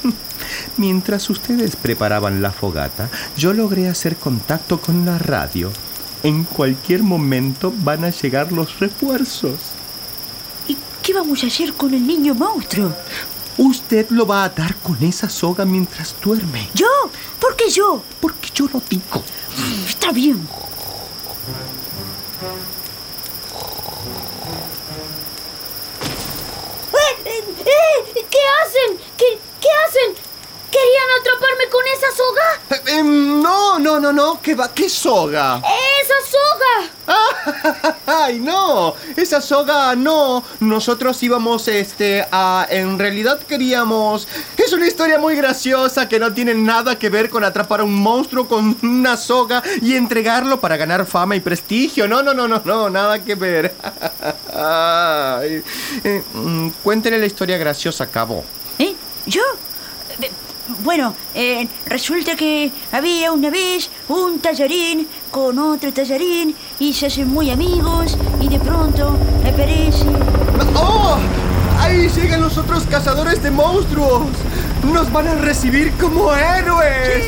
Mientras 0.79 1.29
ustedes 1.29 1.77
preparaban 1.77 2.41
la 2.41 2.51
fogata, 2.51 3.11
yo 3.37 3.53
logré 3.53 3.89
hacer 3.89 4.17
contacto 4.17 4.81
con 4.81 5.05
la 5.05 5.19
radio. 5.19 5.71
En 6.23 6.45
cualquier 6.45 7.03
momento 7.03 7.73
van 7.85 8.05
a 8.05 8.11
llegar 8.11 8.53
los 8.53 8.81
refuerzos. 8.81 9.59
¿Y 10.67 10.79
qué 11.03 11.13
vamos 11.13 11.45
a 11.45 11.49
hacer 11.49 11.75
con 11.75 11.93
el 11.93 12.07
niño 12.07 12.35
monstruo? 12.35 12.93
Usted 13.59 14.09
lo 14.11 14.25
va 14.25 14.43
a 14.43 14.47
atar 14.47 14.77
con 14.77 15.03
esa 15.03 15.29
soga 15.29 15.65
mientras 15.65 16.15
duerme. 16.23 16.71
¿Yo? 16.75 16.87
¿Por 17.41 17.57
qué 17.57 17.69
yo? 17.69 18.03
Porque 18.21 18.51
yo 18.55 18.69
lo 18.73 18.81
digo. 18.89 19.23
Está 19.87 20.13
bien. 20.13 20.49
¡Eh, 26.93 27.45
eh! 27.67 28.27
¿Qué 28.31 28.39
hacen? 28.63 28.99
¿Qué, 29.17 29.41
¿Qué 29.61 29.69
hacen? 29.87 30.15
¿Querían 30.71 31.09
atraparme 31.21 31.69
con 31.69 31.85
esa 31.87 32.07
soga? 32.17 32.97
Eh, 32.99 33.03
no, 33.03 33.79
no, 33.81 33.99
no, 33.99 34.13
no. 34.13 34.41
¿Qué 34.41 34.55
va? 34.55 34.73
¿Qué 34.73 34.89
soga? 34.89 35.57
¡Esa 35.57 36.31
soga! 36.31 36.98
¡Ay, 38.07 38.39
no! 38.39 38.95
Esa 39.17 39.41
soga 39.41 39.95
no. 39.97 40.45
Nosotros 40.61 41.23
íbamos, 41.23 41.69
este, 41.69 42.27
a... 42.31 42.67
En 42.71 42.99
realidad 42.99 43.41
queríamos... 43.41 44.29
Es 44.57 44.73
una 44.73 44.87
historia 44.87 45.19
muy 45.19 45.37
graciosa 45.37 46.09
que 46.09 46.19
no 46.19 46.33
tiene 46.33 46.55
nada 46.55 46.99
que 46.99 47.09
ver 47.09 47.31
con 47.31 47.45
atrapar 47.45 47.81
a 47.81 47.85
un 47.85 47.95
monstruo 47.95 48.47
con 48.49 48.77
una 48.83 49.17
soga 49.17 49.63
y 49.81 49.95
entregarlo 49.95 50.61
para 50.61 50.77
ganar 50.77 51.07
fama 51.07 51.37
y 51.37 51.41
prestigio. 51.41 52.07
No, 52.09 52.23
no, 52.23 52.35
no, 52.35 52.49
no, 52.49 52.63
no, 52.65 52.91
nada 52.91 53.25
que 53.25 53.35
ver. 53.35 53.75
Ay. 54.55 55.63
Eh, 56.05 56.23
mm, 56.35 56.69
cuéntele 56.83 57.19
la 57.19 57.27
historia 57.27 57.59
graciosa, 57.59 58.07
Cabo. 58.07 58.45
¿Eh? 58.79 58.95
¿Yo? 59.27 59.43
Bueno, 60.85 61.15
eh, 61.35 61.67
resulta 61.87 62.37
que 62.37 62.71
había 62.93 63.33
una 63.33 63.49
vez 63.49 63.89
un 64.09 64.39
tallarín 64.39 65.09
con 65.31 65.59
otro 65.59 65.93
tallarín 65.95 66.55
y 66.79 66.93
se 66.93 67.07
hacen 67.07 67.29
muy 67.29 67.51
amigos 67.51 68.19
y 68.39 68.49
de 68.49 68.59
pronto 68.61 69.17
aparece... 69.47 70.05
¡Oh! 70.75 71.17
¡Ahí 71.81 72.09
llegan 72.09 72.43
los 72.43 72.59
otros 72.59 72.85
cazadores 72.85 73.43
de 73.43 73.51
monstruos! 73.51 74.27
¡Nos 74.93 75.11
van 75.11 75.29
a 75.29 75.35
recibir 75.37 75.91
como 75.93 76.35
héroes! 76.35 77.25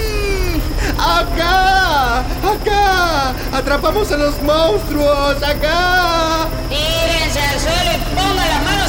¡Acá! 0.99 2.19
¡Acá! 2.19 3.35
¡Atrapamos 3.53 4.13
a 4.13 4.19
los 4.19 4.43
monstruos! 4.43 5.43
¡Acá! 5.43 6.47
Tírense 6.69 7.41
al 7.41 7.59
suelo 7.59 7.91
y 7.95 8.15
pongan 8.15 8.49
las 8.49 8.65
manos. 8.65 8.80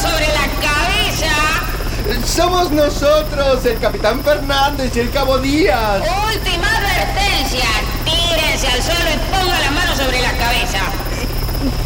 ¡Somos 2.25 2.71
nosotros! 2.71 3.65
El 3.65 3.79
Capitán 3.79 4.23
Fernández 4.23 4.95
y 4.95 4.99
el 4.99 5.09
Cabo 5.11 5.37
Díaz. 5.39 6.01
Última 6.33 6.67
advertencia. 6.77 7.65
Tírense 8.05 8.67
al 8.67 8.81
suelo 8.81 9.09
y 9.13 9.17
pongan 9.31 9.59
las 9.59 9.71
manos 9.71 9.97
sobre 9.97 10.21
la 10.21 10.31
cabeza. 10.31 10.79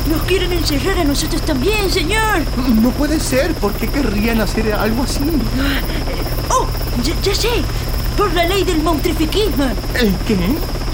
Nos 0.09 0.21
quieren 0.23 0.51
encerrar 0.53 0.99
a 0.99 1.03
nosotros 1.03 1.41
también, 1.41 1.91
señor. 1.91 2.41
No 2.81 2.91
puede 2.91 3.19
ser. 3.19 3.53
¿Por 3.55 3.73
qué 3.73 3.87
querrían 3.87 4.41
hacer 4.41 4.71
algo 4.73 5.03
así? 5.03 5.21
¡Oh! 6.49 6.67
Ya, 7.03 7.13
ya 7.21 7.35
sé. 7.35 7.49
Por 8.17 8.33
la 8.33 8.43
ley 8.45 8.63
del 8.63 8.81
monstrifiquismo. 8.81 9.65
¿El 9.95 10.15
qué? 10.27 10.37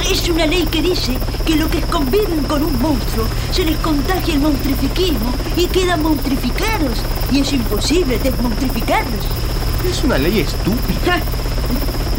Es 0.10 0.28
una 0.30 0.46
ley 0.46 0.66
que 0.66 0.82
dice 0.82 1.18
que 1.46 1.56
los 1.56 1.70
que 1.70 1.82
conviven 1.82 2.44
con 2.44 2.64
un 2.64 2.82
monstruo 2.82 3.26
se 3.52 3.64
les 3.64 3.78
contagia 3.78 4.34
el 4.34 4.40
monstrifiquismo 4.40 5.34
y 5.56 5.68
quedan 5.68 6.02
monstrificados. 6.02 7.00
Y 7.32 7.42
es 7.42 7.54
imposible 7.54 8.18
desmonstrificarlos. 8.20 9.26
Es 9.90 10.04
una 10.04 10.18
ley 10.18 10.40
estúpida. 10.40 11.20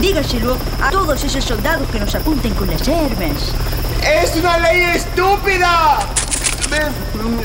Dígaselo 0.01 0.57
a 0.83 0.90
todos 0.90 1.23
esos 1.23 1.45
soldados 1.45 1.88
que 1.90 2.01
nos 2.01 2.14
apunten 2.14 2.55
con 2.55 2.71
las 2.71 2.88
armas. 2.88 3.53
¡Es 4.03 4.37
una 4.37 4.59
ley 4.59 4.83
estúpida! 4.97 5.99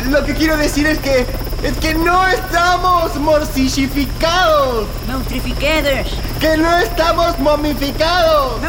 Lo 0.10 0.24
que 0.24 0.34
quiero 0.34 0.58
decir 0.58 0.88
es 0.88 1.00
que. 1.00 1.26
Es 1.64 1.76
que 1.80 1.96
no 1.96 2.26
estamos 2.28 3.16
morcillificados. 3.16 4.88
Monstrificados. 5.08 6.08
Que 6.40 6.56
no 6.58 6.78
estamos 6.78 7.40
momificados. 7.40 8.62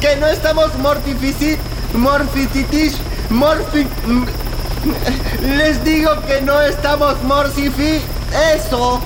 Que 0.00 0.16
no 0.16 0.26
estamos 0.26 0.74
mortificit. 0.78 1.58
Morficitis. 1.94 2.96
Morfi. 3.30 3.86
Les 5.42 5.82
digo 5.84 6.10
que 6.26 6.40
no 6.42 6.60
estamos 6.60 7.22
morcifi. 7.22 8.00
Eso. 8.54 9.00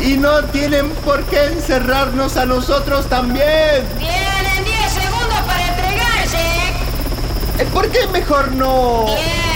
Y 0.00 0.16
no 0.16 0.44
tienen 0.46 0.90
por 1.04 1.24
qué 1.24 1.44
encerrarnos 1.46 2.36
a 2.36 2.46
nosotros 2.46 3.06
también. 3.08 3.84
Tienen 3.98 4.64
10 4.64 4.92
segundos 4.92 5.40
para 5.46 5.66
entregarse. 5.68 6.38
Eh, 7.58 7.66
¿Por 7.72 7.88
qué 7.90 8.06
mejor 8.08 8.52
no? 8.52 9.04
10, 9.06 9.18
9, 9.18 9.20
Eh, 9.20 9.51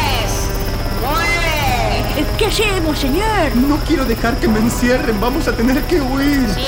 ¿Qué 2.39 2.47
hacemos, 2.47 2.99
señor? 2.99 3.55
No 3.57 3.77
quiero 3.87 4.05
dejar 4.05 4.37
que 4.37 4.49
me 4.49 4.59
encierren. 4.61 5.21
Vamos 5.21 5.47
a 5.49 5.53
tener 5.53 5.83
que 5.85 6.01
huir. 6.01 6.47
7, 6.55 6.65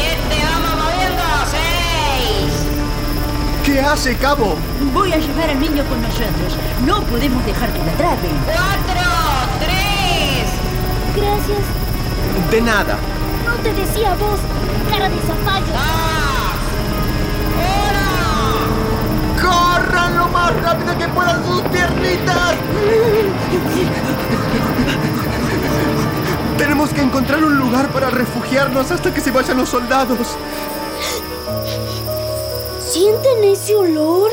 vamos 0.52 0.84
moviendo. 0.84 1.22
6, 1.50 2.52
¿Qué 3.64 3.80
hace, 3.80 4.16
cabo? 4.16 4.56
Voy 4.92 5.12
a 5.12 5.18
llevar 5.18 5.50
al 5.50 5.60
niño 5.60 5.84
con 5.84 6.00
nosotros. 6.02 6.56
No 6.86 7.02
podemos 7.04 7.44
dejar 7.46 7.70
que 7.72 7.78
lo 7.78 7.90
atrapen. 7.90 8.30
4, 8.44 8.58
3, 11.14 11.24
Gracias. 11.24 12.50
De 12.50 12.60
nada. 12.62 12.98
No 13.44 13.54
te 13.62 13.72
decía 13.72 14.14
vos, 14.14 14.38
cara 14.90 15.08
de 15.08 15.16
zapallo. 15.20 15.66
2, 15.66 16.07
más 20.52 20.62
rápido 20.62 20.98
que 20.98 21.08
puedan 21.08 21.44
sus 21.44 21.62
piernitas! 21.62 22.54
Tenemos 26.56 26.90
que 26.90 27.00
encontrar 27.02 27.44
un 27.44 27.58
lugar 27.58 27.88
para 27.88 28.10
refugiarnos 28.10 28.90
hasta 28.90 29.12
que 29.12 29.20
se 29.20 29.30
vayan 29.30 29.58
los 29.58 29.68
soldados. 29.68 30.36
¿Sienten 32.80 33.44
ese 33.44 33.76
olor? 33.76 34.30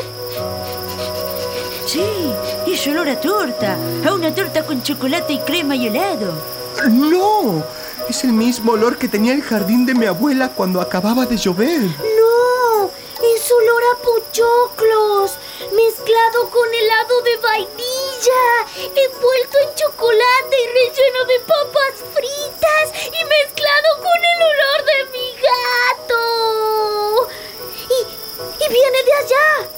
Sí, 1.85 2.33
es 2.67 2.87
olor 2.87 3.09
a 3.09 3.19
torta. 3.19 3.77
A 4.07 4.13
una 4.13 4.33
torta 4.33 4.65
con 4.65 4.81
chocolate 4.81 5.33
y 5.33 5.39
crema 5.39 5.75
y 5.75 5.87
helado. 5.87 6.33
¡No! 6.89 7.63
Es 8.09 8.23
el 8.23 8.33
mismo 8.33 8.73
olor 8.73 8.97
que 8.97 9.07
tenía 9.07 9.33
el 9.33 9.41
jardín 9.41 9.85
de 9.85 9.95
mi 9.95 10.05
abuela 10.05 10.49
cuando 10.49 10.79
acababa 10.81 11.25
de 11.25 11.37
llover. 11.37 11.81
No, 11.81 12.85
es 12.85 13.51
olor 13.51 13.83
a 13.91 13.97
pochoclos, 14.03 15.14
mezclado 15.71 16.49
con 16.49 16.73
helado 16.73 17.21
de 17.21 17.37
vainilla, 17.37 18.43
envuelto 18.75 19.57
en 19.63 19.75
chocolate 19.75 20.55
y 20.61 20.67
relleno 20.67 21.25
de 21.25 21.39
papas 21.41 21.93
fritas 22.13 22.85
y 23.05 23.25
mezclado 23.25 23.97
con 23.97 24.19
el 24.33 24.39
olor 24.51 24.79
de 24.85 24.99
mi 25.13 25.27
gato. 25.47 26.21
Y, 27.89 28.63
y 28.63 28.67
viene 28.69 29.03
de 29.03 29.13
allá. 29.13 29.69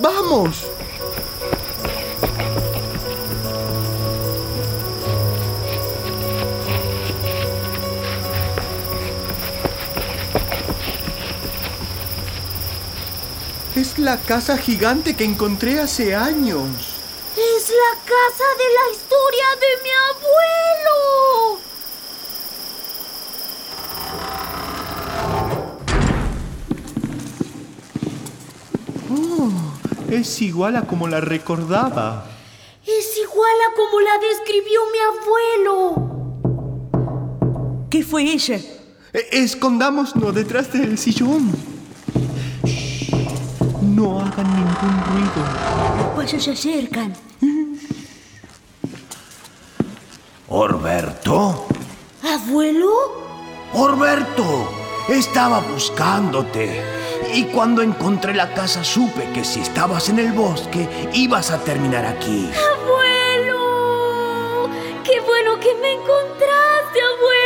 ¡Vamos! 0.00 0.66
Es 13.80 13.98
la 13.98 14.16
casa 14.18 14.58
gigante 14.58 15.16
que 15.16 15.24
encontré 15.24 15.80
hace 15.80 16.14
años. 16.14 16.68
Es 17.34 17.70
la 17.70 17.92
casa 18.04 18.48
de 18.60 18.68
la 18.78 18.86
historia 18.92 19.46
de 19.64 19.70
mi 19.82 19.90
abuelo. 20.10 21.60
Oh, 29.10 29.50
es 30.10 30.40
igual 30.42 30.76
a 30.76 30.82
como 30.86 31.08
la 31.08 31.20
recordaba. 31.20 32.26
Es 32.86 33.16
igual 33.22 33.56
a 33.70 33.74
como 33.74 34.00
la 34.00 34.18
describió 34.18 34.80
mi 34.92 34.98
abuelo. 35.68 36.10
¿Qué 37.90 38.02
fue 38.02 38.22
ella? 38.24 38.56
E- 39.12 39.28
Escondámonos 39.32 40.34
detrás 40.34 40.72
del 40.72 40.98
sillón. 40.98 41.69
Ningún 44.82 45.04
ruido. 45.06 45.46
Los 45.98 46.06
pasos 46.16 46.42
se 46.44 46.52
acercan. 46.52 47.14
Orberto, 50.48 51.66
¿Abuelo? 52.24 52.88
Orberto, 53.74 54.68
estaba 55.08 55.60
buscándote. 55.60 56.82
Y 57.32 57.44
cuando 57.44 57.82
encontré 57.82 58.34
la 58.34 58.52
casa 58.52 58.82
supe 58.82 59.30
que 59.32 59.44
si 59.44 59.60
estabas 59.60 60.08
en 60.08 60.18
el 60.18 60.32
bosque 60.32 60.88
ibas 61.14 61.52
a 61.52 61.58
terminar 61.58 62.04
aquí. 62.04 62.50
¡Abuelo! 62.82 64.68
¡Qué 65.04 65.20
bueno 65.20 65.60
que 65.60 65.72
me 65.76 65.92
encontraste, 65.92 66.98
abuelo! 67.00 67.39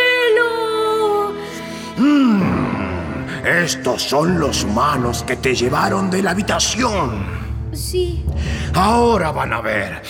Estos 3.44 4.02
son 4.02 4.38
los 4.38 4.64
humanos 4.64 5.22
que 5.22 5.36
te 5.36 5.54
llevaron 5.54 6.10
de 6.10 6.22
la 6.22 6.30
habitación. 6.30 7.26
Sí. 7.74 8.24
Ahora 8.72 9.32
van 9.32 9.52
a 9.52 9.60
ver. 9.60 10.02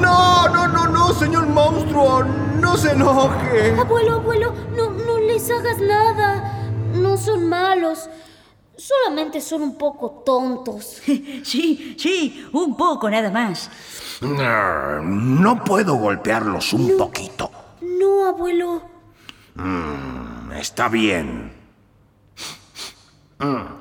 No, 0.00 0.48
no, 0.48 0.66
no, 0.66 0.88
no, 0.88 1.14
señor 1.14 1.46
monstruo. 1.46 2.24
No 2.58 2.76
se 2.76 2.90
enoje. 2.90 3.76
Abuelo, 3.78 4.14
abuelo, 4.14 4.52
no, 4.76 4.90
no 4.90 5.20
les 5.20 5.48
hagas 5.48 5.78
nada. 5.78 6.68
No 6.94 7.16
son 7.16 7.48
malos. 7.48 8.08
Solamente 8.76 9.40
son 9.40 9.62
un 9.62 9.78
poco 9.78 10.22
tontos. 10.26 11.00
Sí, 11.44 11.94
sí, 11.98 12.48
un 12.52 12.76
poco 12.76 13.08
nada 13.08 13.30
más. 13.30 13.70
No 14.22 15.62
puedo 15.64 15.94
golpearlos 15.94 16.72
un 16.72 16.96
poquito. 16.96 17.48
No, 17.80 18.26
abuelo. 18.26 18.91
Está 20.58 20.88
bien. 20.88 21.52
Mm. 23.38 23.80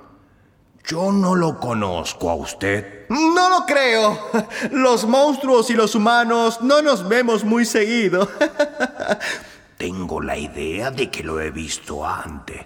Yo 0.88 1.12
no 1.12 1.36
lo 1.36 1.60
conozco 1.60 2.30
a 2.30 2.36
usted. 2.36 3.06
No 3.10 3.50
lo 3.50 3.66
creo. 3.66 4.20
Los 4.72 5.06
monstruos 5.06 5.70
y 5.70 5.74
los 5.76 5.96
humanos 5.96 6.60
no 6.62 6.82
nos 6.82 7.08
vemos 7.08 7.44
muy 7.46 7.66
seguido. 7.66 8.30
Tengo 9.78 10.22
la 10.22 10.38
idea 10.38 10.92
de 10.92 11.10
que 11.10 11.24
lo 11.24 11.40
he 11.40 11.52
visto 11.52 12.06
antes. 12.06 12.66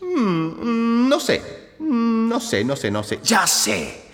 Mm, 0.00 1.08
No 1.08 1.20
sé. 1.20 1.74
Mm, 1.78 2.28
No 2.28 2.40
sé, 2.40 2.64
no 2.64 2.74
sé, 2.76 2.90
no 2.90 3.02
sé. 3.02 3.20
Ya 3.22 3.46
sé. 3.46 4.10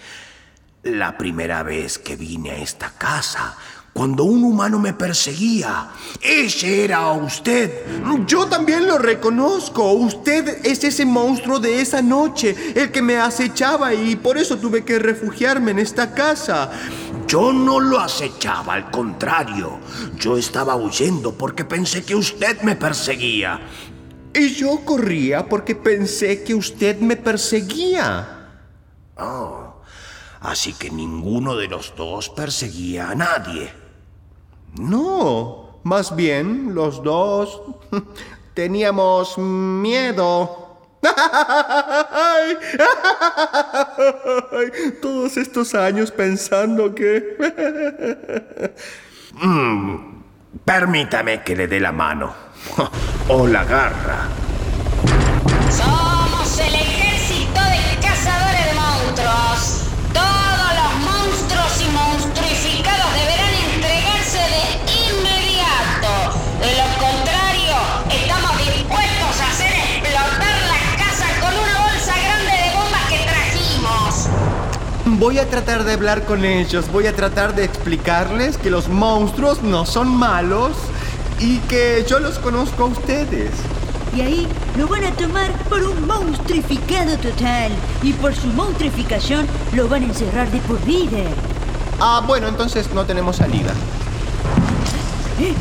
La 0.82 1.16
primera 1.16 1.62
vez 1.62 1.98
que 1.98 2.16
vine 2.16 2.50
a 2.52 2.56
esta 2.58 2.90
casa, 2.90 3.56
cuando 3.98 4.22
un 4.22 4.44
humano 4.44 4.78
me 4.78 4.92
perseguía, 4.92 5.88
ese 6.20 6.84
era 6.84 7.10
usted. 7.10 7.84
Yo 8.28 8.46
también 8.46 8.86
lo 8.86 8.96
reconozco. 8.96 9.90
Usted 9.90 10.64
es 10.64 10.84
ese 10.84 11.04
monstruo 11.04 11.58
de 11.58 11.80
esa 11.80 12.00
noche, 12.00 12.54
el 12.76 12.92
que 12.92 13.02
me 13.02 13.16
acechaba 13.16 13.92
y 13.92 14.14
por 14.14 14.38
eso 14.38 14.56
tuve 14.56 14.84
que 14.84 15.00
refugiarme 15.00 15.72
en 15.72 15.80
esta 15.80 16.14
casa. 16.14 16.70
Yo 17.26 17.52
no 17.52 17.80
lo 17.80 17.98
acechaba, 17.98 18.74
al 18.74 18.88
contrario. 18.92 19.80
Yo 20.16 20.38
estaba 20.38 20.76
huyendo 20.76 21.32
porque 21.32 21.64
pensé 21.64 22.04
que 22.04 22.14
usted 22.14 22.62
me 22.62 22.76
perseguía. 22.76 23.60
Y 24.32 24.50
yo 24.54 24.84
corría 24.84 25.48
porque 25.48 25.74
pensé 25.74 26.44
que 26.44 26.54
usted 26.54 27.00
me 27.00 27.16
perseguía. 27.16 28.62
Oh, 29.16 29.82
así 30.38 30.72
que 30.74 30.88
ninguno 30.88 31.56
de 31.56 31.66
los 31.66 31.96
dos 31.96 32.28
perseguía 32.28 33.10
a 33.10 33.16
nadie. 33.16 33.87
No, 34.76 35.80
más 35.84 36.14
bien 36.14 36.74
los 36.74 37.02
dos 37.02 37.62
teníamos 38.54 39.38
miedo. 39.38 40.66
Todos 45.00 45.36
estos 45.36 45.74
años 45.74 46.10
pensando 46.10 46.94
que... 46.94 47.36
Permítame 50.64 51.42
que 51.42 51.56
le 51.56 51.68
dé 51.68 51.80
la 51.80 51.92
mano. 51.92 52.34
O 53.28 53.46
la 53.46 53.64
garra. 53.64 54.28
Voy 75.18 75.40
a 75.40 75.50
tratar 75.50 75.82
de 75.82 75.94
hablar 75.94 76.24
con 76.26 76.44
ellos, 76.44 76.92
voy 76.92 77.08
a 77.08 77.12
tratar 77.12 77.56
de 77.56 77.64
explicarles 77.64 78.56
que 78.56 78.70
los 78.70 78.88
monstruos 78.88 79.64
no 79.64 79.84
son 79.84 80.14
malos 80.14 80.76
y 81.40 81.58
que 81.58 82.04
yo 82.08 82.20
los 82.20 82.38
conozco 82.38 82.84
a 82.84 82.86
ustedes. 82.86 83.50
Y 84.16 84.20
ahí 84.20 84.46
lo 84.76 84.86
van 84.86 85.02
a 85.02 85.10
tomar 85.10 85.50
por 85.68 85.82
un 85.82 86.06
monstruificado 86.06 87.16
total. 87.18 87.72
Y 88.04 88.12
por 88.12 88.32
su 88.32 88.46
monstruificación 88.48 89.44
lo 89.72 89.88
van 89.88 90.04
a 90.04 90.06
encerrar 90.06 90.52
de 90.52 90.60
por 90.60 90.80
vida. 90.84 91.24
Ah, 91.98 92.22
bueno, 92.24 92.46
entonces 92.46 92.88
no 92.94 93.04
tenemos 93.04 93.36
salida. 93.36 93.72
¿Eh? 95.40 95.52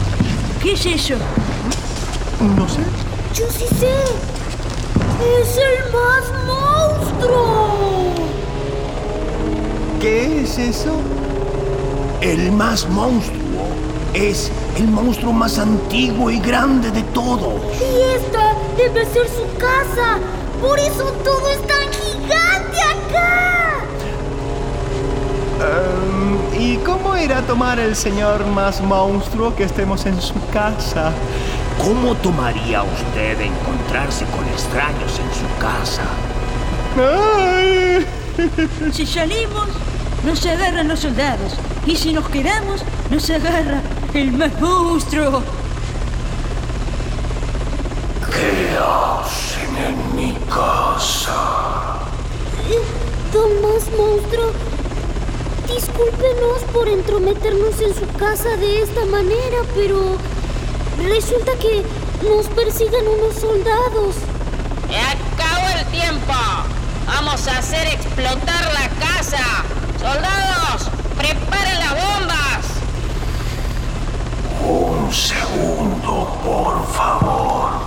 ¿Qué 0.61 0.73
es 0.73 0.85
eso? 0.85 1.15
No 2.55 2.69
sé. 2.69 2.81
Yo 3.33 3.45
sí 3.49 3.65
sé. 3.75 3.91
Es 5.41 5.57
el 5.57 5.91
más 5.91 6.25
monstruo. 6.45 8.16
¿Qué 9.99 10.41
es 10.41 10.59
eso? 10.59 11.01
El 12.21 12.51
más 12.51 12.87
monstruo 12.87 13.67
es 14.13 14.51
el 14.77 14.87
monstruo 14.87 15.33
más 15.33 15.57
antiguo 15.57 16.29
y 16.29 16.39
grande 16.39 16.91
de 16.91 17.01
todos. 17.01 17.61
Y 17.79 18.15
esta 18.15 18.53
debe 18.77 19.05
ser 19.05 19.27
su 19.27 19.45
casa. 19.57 20.19
Por 20.61 20.77
eso 20.77 21.03
todo 21.23 21.49
es 21.49 21.61
tan 21.65 21.91
gigante 21.91 22.77
acá. 22.79 23.79
Em, 25.61 26.61
¿Y 26.61 26.77
cómo 26.77 27.17
irá 27.17 27.39
a 27.39 27.41
tomar 27.41 27.79
el 27.79 27.95
señor 27.95 28.45
más 28.45 28.81
monstruo 28.81 29.55
que 29.55 29.63
estemos 29.63 30.05
en 30.05 30.21
su 30.21 30.35
casa? 30.53 31.11
¿Cómo 31.79 32.13
tomaría 32.15 32.83
usted 32.83 33.41
encontrarse 33.41 34.25
con 34.25 34.45
extraños 34.49 35.19
en 35.19 35.33
su 35.33 35.47
casa? 35.59 36.03
Ay. 36.97 38.05
Si 38.91 39.05
salimos, 39.05 39.67
nos 40.27 40.45
agarran 40.45 40.89
los 40.89 40.99
soldados. 40.99 41.53
Y 41.85 41.95
si 41.95 42.11
nos 42.11 42.27
quedamos, 42.27 42.81
nos 43.09 43.29
agarra 43.29 43.81
el 44.13 44.33
más 44.33 44.59
monstruo. 44.59 45.41
¿Qué 48.29 48.77
hacen 48.77 49.77
en 49.77 50.15
mi 50.15 50.37
casa? 50.49 52.01
Don 53.31 53.61
Más 53.61 53.83
Monstruo, 53.97 54.51
discúlpenos 55.73 56.61
por 56.73 56.89
entrometernos 56.89 57.79
en 57.79 57.95
su 57.95 58.07
casa 58.17 58.49
de 58.57 58.81
esta 58.81 59.05
manera, 59.05 59.59
pero 59.75 60.17
resulta 61.07 61.53
que 61.53 61.83
nos 62.27 62.47
persiguen 62.47 63.07
unos 63.07 63.35
soldados. 63.35 64.15
¡Se 64.89 64.97
acabó 64.97 65.79
el 65.79 65.85
tiempo! 65.87 66.33
¡Vamos 67.05 67.47
a 67.47 67.59
hacer 67.59 67.87
explotar 67.87 68.73
la 68.73 68.89
casa! 68.99 69.63
¡Soldados! 69.99 70.89
¡Preparen 71.17 71.79
las 71.79 71.91
bombas! 71.91 72.65
Un 74.63 75.11
segundo, 75.11 76.39
por 76.43 76.85
favor. 76.93 77.86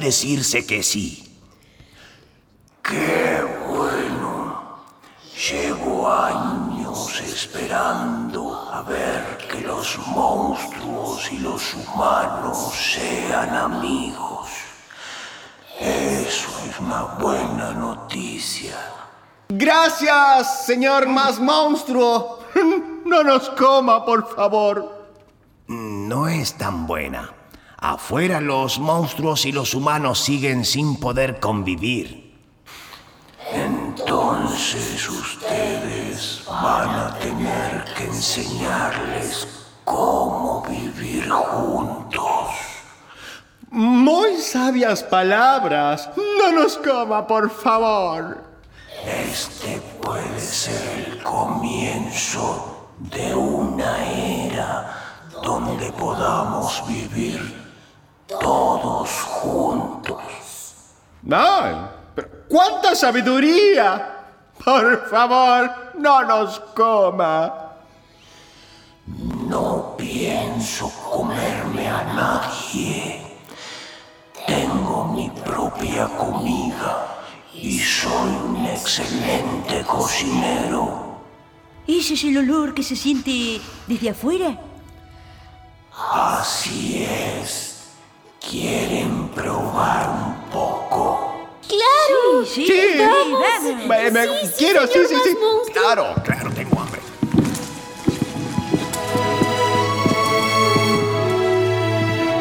Decirse 0.00 0.66
que 0.66 0.82
sí. 0.82 1.38
Qué 2.82 3.42
bueno. 3.68 4.80
Llevo 5.50 6.10
años 6.10 7.20
esperando 7.20 8.68
a 8.72 8.82
ver 8.82 9.38
que 9.50 9.60
los 9.60 9.98
monstruos 10.08 11.30
y 11.32 11.38
los 11.38 11.74
humanos 11.74 12.74
sean 12.74 13.54
amigos. 13.54 14.48
Eso 15.78 16.50
es 16.68 16.78
una 16.80 17.02
buena 17.18 17.72
noticia. 17.72 18.76
Gracias, 19.48 20.66
señor 20.66 21.08
más 21.08 21.38
monstruo. 21.38 22.40
No 23.10 23.24
nos 23.24 23.48
coma, 23.50 24.04
por 24.04 24.36
favor. 24.36 25.08
No 25.66 26.28
es 26.28 26.54
tan 26.54 26.86
buena. 26.86 27.39
Afuera 27.80 28.42
los 28.42 28.78
monstruos 28.78 29.46
y 29.46 29.52
los 29.52 29.72
humanos 29.72 30.18
siguen 30.18 30.66
sin 30.66 31.00
poder 31.00 31.40
convivir. 31.40 32.38
Entonces 33.50 35.08
ustedes 35.08 36.42
van 36.46 36.90
a 36.90 37.18
tener 37.18 37.84
que 37.96 38.04
enseñarles 38.04 39.48
cómo 39.84 40.62
vivir 40.68 41.30
juntos. 41.30 42.50
Muy 43.70 44.36
sabias 44.36 45.02
palabras. 45.02 46.10
No 46.16 46.52
nos 46.52 46.76
coma, 46.76 47.26
por 47.26 47.48
favor. 47.48 48.44
Este 49.06 49.80
puede 50.02 50.38
ser 50.38 51.06
el 51.06 51.22
comienzo 51.22 52.88
de 52.98 53.34
una 53.34 54.06
era 54.06 55.22
donde 55.42 55.90
podamos 55.92 56.86
vivir 56.86 57.59
todos 58.38 59.10
juntos. 59.10 60.22
¡Ay! 61.30 61.74
pero 62.14 62.28
¡Cuánta 62.48 62.94
sabiduría! 62.94 64.16
Por 64.64 65.08
favor, 65.08 65.70
no 65.98 66.22
nos 66.24 66.60
coma. 66.74 67.70
No 69.48 69.96
pienso 69.96 70.92
comerme 71.10 71.88
a 71.88 72.04
nadie. 72.04 73.20
Tengo 74.46 75.06
mi 75.06 75.30
propia 75.30 76.06
comida 76.08 77.20
y 77.54 77.78
soy 77.78 78.30
un 78.44 78.66
excelente 78.66 79.82
cocinero. 79.86 81.20
¿Ese 81.86 82.14
es 82.14 82.24
el 82.24 82.38
olor 82.38 82.74
que 82.74 82.82
se 82.82 82.94
siente 82.94 83.60
desde 83.86 84.10
afuera? 84.10 84.58
Así 85.92 87.04
es. 87.04 87.69
¿Quieren 88.40 89.28
probar 89.28 90.08
un 90.10 90.50
poco? 90.50 91.46
¡Claro! 91.68 92.44
Sí, 92.46 92.66
Sí. 92.66 92.98
vamos. 92.98 93.86
Me- 93.86 94.10
me- 94.10 94.24
Sí, 94.26 94.46
sí, 94.46 94.52
quiero, 94.58 94.86
sí, 94.86 94.92
señor 94.94 95.06
sí, 95.08 95.16
sí. 95.30 95.36
monstruo. 95.40 95.82
Claro, 95.82 96.14
claro, 96.24 96.50
tengo 96.52 96.80
hambre. 96.80 97.00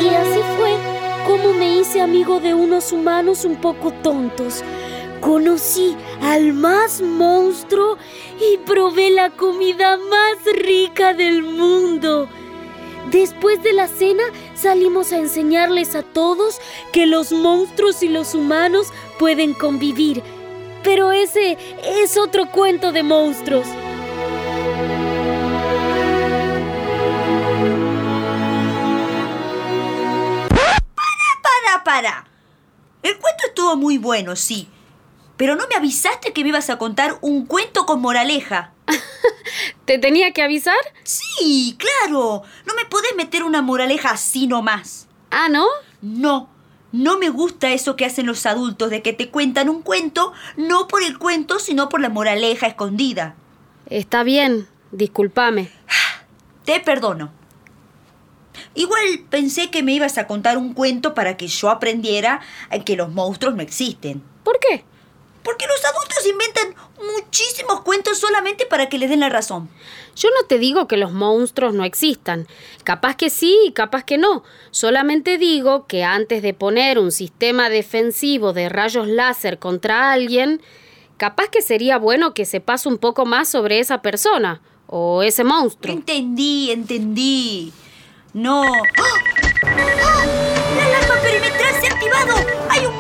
Y 0.02 0.08
así 0.08 0.40
fue 0.58 0.76
como 1.28 1.54
me 1.54 1.78
hice 1.80 2.02
amigo 2.02 2.40
de 2.40 2.54
unos 2.54 2.92
humanos 2.92 3.46
un 3.46 3.58
poco 3.58 3.92
tontos. 3.92 4.64
Conocí 5.22 5.96
al 6.22 6.54
más 6.54 7.02
monstruo 7.02 7.98
y 8.40 8.58
probé 8.60 9.10
la 9.12 9.32
comida 9.32 9.98
más 9.98 10.38
rica 10.64 11.14
del 11.14 11.44
mundo. 11.44 12.30
Después 13.12 13.62
de 13.64 13.74
la 13.74 13.88
cena 13.88 14.24
salimos 14.60 15.14
a 15.14 15.18
enseñarles 15.18 15.96
a 15.96 16.04
todos 16.04 16.60
que 16.92 17.06
los 17.06 17.32
monstruos 17.32 18.04
y 18.04 18.10
los 18.10 18.36
humanos 18.36 18.88
pueden 19.18 19.54
convivir. 19.54 20.22
Pero 20.84 21.12
ese 21.12 21.58
es 21.84 22.18
otro 22.18 22.52
cuento 22.52 22.92
de 22.92 23.04
monstruos. 23.04 23.68
Para, 30.96 31.84
para. 31.84 32.28
El 33.04 33.18
cuento 33.18 33.44
estuvo 33.48 33.76
muy 33.76 33.98
bueno, 33.98 34.36
sí. 34.36 34.70
Pero 35.38 35.56
no 35.56 35.68
me 35.68 35.76
avisaste 35.76 36.34
que 36.34 36.44
me 36.44 36.50
ibas 36.50 36.70
a 36.70 36.78
contar 36.78 37.18
un 37.22 37.46
cuento 37.46 37.86
con 37.86 38.02
moraleja. 38.02 38.74
¿Te 39.90 39.98
tenía 39.98 40.34
que 40.34 40.44
avisar? 40.44 40.78
Sí, 41.02 41.76
claro. 41.80 42.44
No 42.68 42.76
me 42.76 42.86
podés 42.86 43.16
meter 43.18 43.42
una 43.42 43.64
moraleja 43.64 44.12
así 44.12 44.46
nomás. 44.46 45.08
Ah, 45.32 45.50
¿no? 45.50 45.66
No, 46.04 46.48
no 46.92 47.18
me 47.18 47.30
gusta 47.30 47.72
eso 47.72 47.96
que 47.96 48.06
hacen 48.06 48.28
los 48.28 48.46
adultos 48.46 48.92
de 48.92 49.02
que 49.02 49.14
te 49.14 49.32
cuentan 49.32 49.68
un 49.68 49.82
cuento, 49.82 50.32
no 50.58 50.88
por 50.88 51.02
el 51.02 51.18
cuento, 51.18 51.58
sino 51.58 51.90
por 51.90 52.02
la 52.02 52.10
moraleja 52.10 52.68
escondida. 52.68 53.34
Está 53.88 54.22
bien, 54.22 54.68
discúlpame. 54.92 55.72
Te 56.66 56.80
perdono. 56.82 57.32
Igual 58.76 59.26
pensé 59.32 59.72
que 59.72 59.82
me 59.82 59.94
ibas 59.94 60.20
a 60.20 60.28
contar 60.28 60.60
un 60.60 60.76
cuento 60.76 61.16
para 61.16 61.36
que 61.36 61.48
yo 61.48 61.72
aprendiera 61.72 62.42
que 62.86 62.96
los 62.96 63.12
monstruos 63.12 63.56
no 63.56 63.64
existen. 63.64 64.22
¿Por 64.44 64.60
qué? 64.60 64.86
Porque 65.50 65.66
los 65.66 65.84
adultos 65.84 66.28
inventan 66.28 66.76
muchísimos 67.16 67.82
cuentos 67.82 68.20
solamente 68.20 68.68
para 68.68 68.88
que 68.88 69.00
les 69.00 69.10
den 69.10 69.22
la 69.22 69.30
razón. 69.30 69.68
Yo 70.16 70.30
no 70.30 70.46
te 70.46 70.60
digo 70.60 70.88
que 70.88 70.96
los 70.96 71.12
monstruos 71.12 71.74
no 71.74 71.84
existan. 71.86 72.48
Capaz 72.84 73.16
que 73.16 73.32
sí 73.32 73.58
y 73.66 73.72
capaz 73.72 74.04
que 74.04 74.20
no. 74.20 74.44
Solamente 74.70 75.40
digo 75.40 75.88
que 75.88 76.04
antes 76.04 76.44
de 76.44 76.54
poner 76.54 77.00
un 77.00 77.12
sistema 77.12 77.72
defensivo 77.72 78.54
de 78.54 78.70
rayos 78.70 79.08
láser 79.08 79.58
contra 79.58 80.12
alguien, 80.12 80.62
capaz 81.18 81.48
que 81.48 81.64
sería 81.64 81.98
bueno 81.98 82.36
que 82.36 82.46
sepas 82.46 82.86
un 82.86 83.00
poco 83.00 83.26
más 83.26 83.50
sobre 83.50 83.80
esa 83.80 84.04
persona 84.04 84.62
o 84.86 85.24
ese 85.24 85.44
monstruo. 85.44 85.96
Entendí, 85.96 86.70
entendí. 86.70 87.74
No. 88.34 88.62
¡Ah! 88.66 89.04
¡Ah! 89.64 90.26
¡La 90.78 90.86
alarma 90.86 91.16
perimetral 91.24 91.82
se 91.82 91.88
ha 91.88 91.92
activado! 91.92 92.36
¡Hay 92.70 92.86
un! 92.86 92.99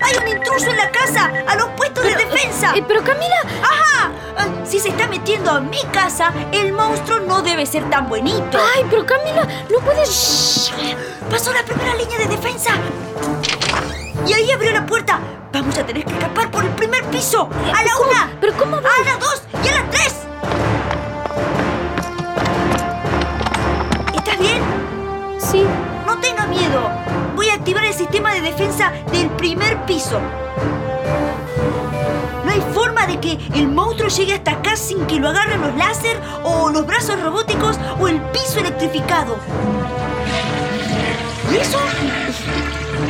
¡Hay 0.00 0.16
un 0.22 0.28
intruso 0.28 0.66
en 0.70 0.76
la 0.76 0.90
casa! 0.90 1.32
¡A 1.46 1.54
los 1.56 1.68
puestos 1.70 2.04
de 2.04 2.14
defensa! 2.14 2.72
Eh, 2.76 2.84
pero 2.86 3.02
Camila, 3.02 3.36
¡Ajá! 3.62 4.10
Ah, 4.36 4.46
Si 4.64 4.78
se 4.78 4.88
está 4.90 5.06
metiendo 5.08 5.50
a 5.50 5.60
mi 5.60 5.82
casa, 5.92 6.32
el 6.52 6.72
monstruo 6.72 7.20
no 7.20 7.42
debe 7.42 7.66
ser 7.66 7.88
tan 7.90 8.08
buenito. 8.08 8.58
ay, 8.76 8.86
pero 8.88 9.04
Camila, 9.04 9.46
no 9.70 9.78
puedes... 9.80 10.72
Pasó 11.30 11.52
la 11.52 11.62
primera 11.64 11.94
línea 11.94 12.18
de 12.18 12.26
defensa. 12.26 12.70
Y 14.26 14.32
ahí 14.32 14.50
abrió 14.50 14.70
la 14.72 14.84
puerta. 14.86 15.18
Vamos 15.52 15.76
a 15.78 15.84
tener 15.84 16.04
que 16.04 16.12
escapar 16.12 16.50
por 16.50 16.64
el 16.64 16.70
primer 16.70 17.02
piso. 17.04 17.48
A 17.74 17.82
la 17.82 17.96
una, 17.98 18.30
¿Pero 18.40 18.49
piso. 30.00 30.20
No 32.44 32.50
hay 32.50 32.60
forma 32.72 33.06
de 33.06 33.20
que 33.20 33.38
el 33.54 33.68
monstruo 33.68 34.08
llegue 34.08 34.32
hasta 34.32 34.52
acá 34.52 34.74
sin 34.76 35.06
que 35.06 35.20
lo 35.20 35.28
agarren 35.28 35.60
los 35.60 35.76
láser 35.76 36.18
o 36.42 36.70
los 36.70 36.86
brazos 36.86 37.20
robóticos 37.20 37.78
o 37.98 38.08
el 38.08 38.18
piso 38.30 38.60
electrificado. 38.60 39.36
¿Y 41.52 41.56
eso? 41.56 41.78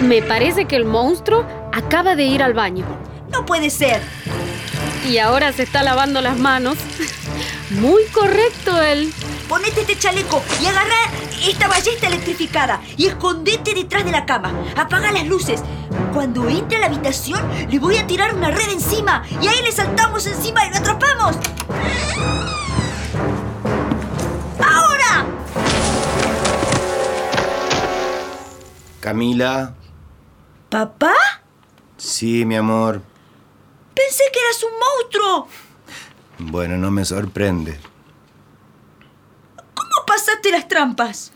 Me 0.02 0.20
parece 0.22 0.64
que 0.64 0.74
el 0.74 0.84
monstruo 0.84 1.46
acaba 1.72 2.16
de 2.16 2.24
ir 2.24 2.42
al 2.42 2.54
baño. 2.54 2.84
No 3.30 3.46
puede 3.46 3.70
ser. 3.70 4.02
Y 5.08 5.18
ahora 5.18 5.52
se 5.52 5.62
está 5.62 5.84
lavando 5.84 6.20
las 6.20 6.38
manos. 6.38 6.76
Muy 7.70 8.04
correcto 8.06 8.82
él. 8.82 9.12
Ponete 9.48 9.82
este 9.82 9.96
chaleco 9.96 10.42
y 10.60 10.66
agarra 10.66 10.96
esta 11.46 11.68
ballesta 11.68 12.08
electrificada 12.08 12.80
y 12.96 13.06
escondete 13.06 13.74
detrás 13.74 14.04
de 14.04 14.10
la 14.10 14.26
cama. 14.26 14.52
Apaga 14.76 15.12
las 15.12 15.26
luces. 15.26 15.62
Cuando 16.12 16.48
entre 16.48 16.76
a 16.76 16.80
la 16.80 16.86
habitación, 16.86 17.40
le 17.68 17.78
voy 17.78 17.96
a 17.96 18.06
tirar 18.06 18.34
una 18.34 18.50
red 18.50 18.70
encima 18.70 19.22
y 19.40 19.46
ahí 19.46 19.62
le 19.62 19.72
saltamos 19.72 20.26
encima 20.26 20.66
y 20.66 20.70
lo 20.70 20.76
atrapamos. 20.76 21.36
¡Ahora! 24.58 25.26
Camila. 29.00 29.74
¿Papá? 30.68 31.14
Sí, 31.96 32.44
mi 32.44 32.56
amor. 32.56 33.02
Pensé 33.94 34.24
que 34.32 34.40
eras 34.40 34.62
un 34.62 34.72
monstruo. 34.78 35.48
Bueno, 36.38 36.76
no 36.76 36.90
me 36.90 37.04
sorprende. 37.04 37.78
¿Cómo 39.74 40.06
pasaste 40.06 40.50
las 40.50 40.68
trampas? 40.68 41.32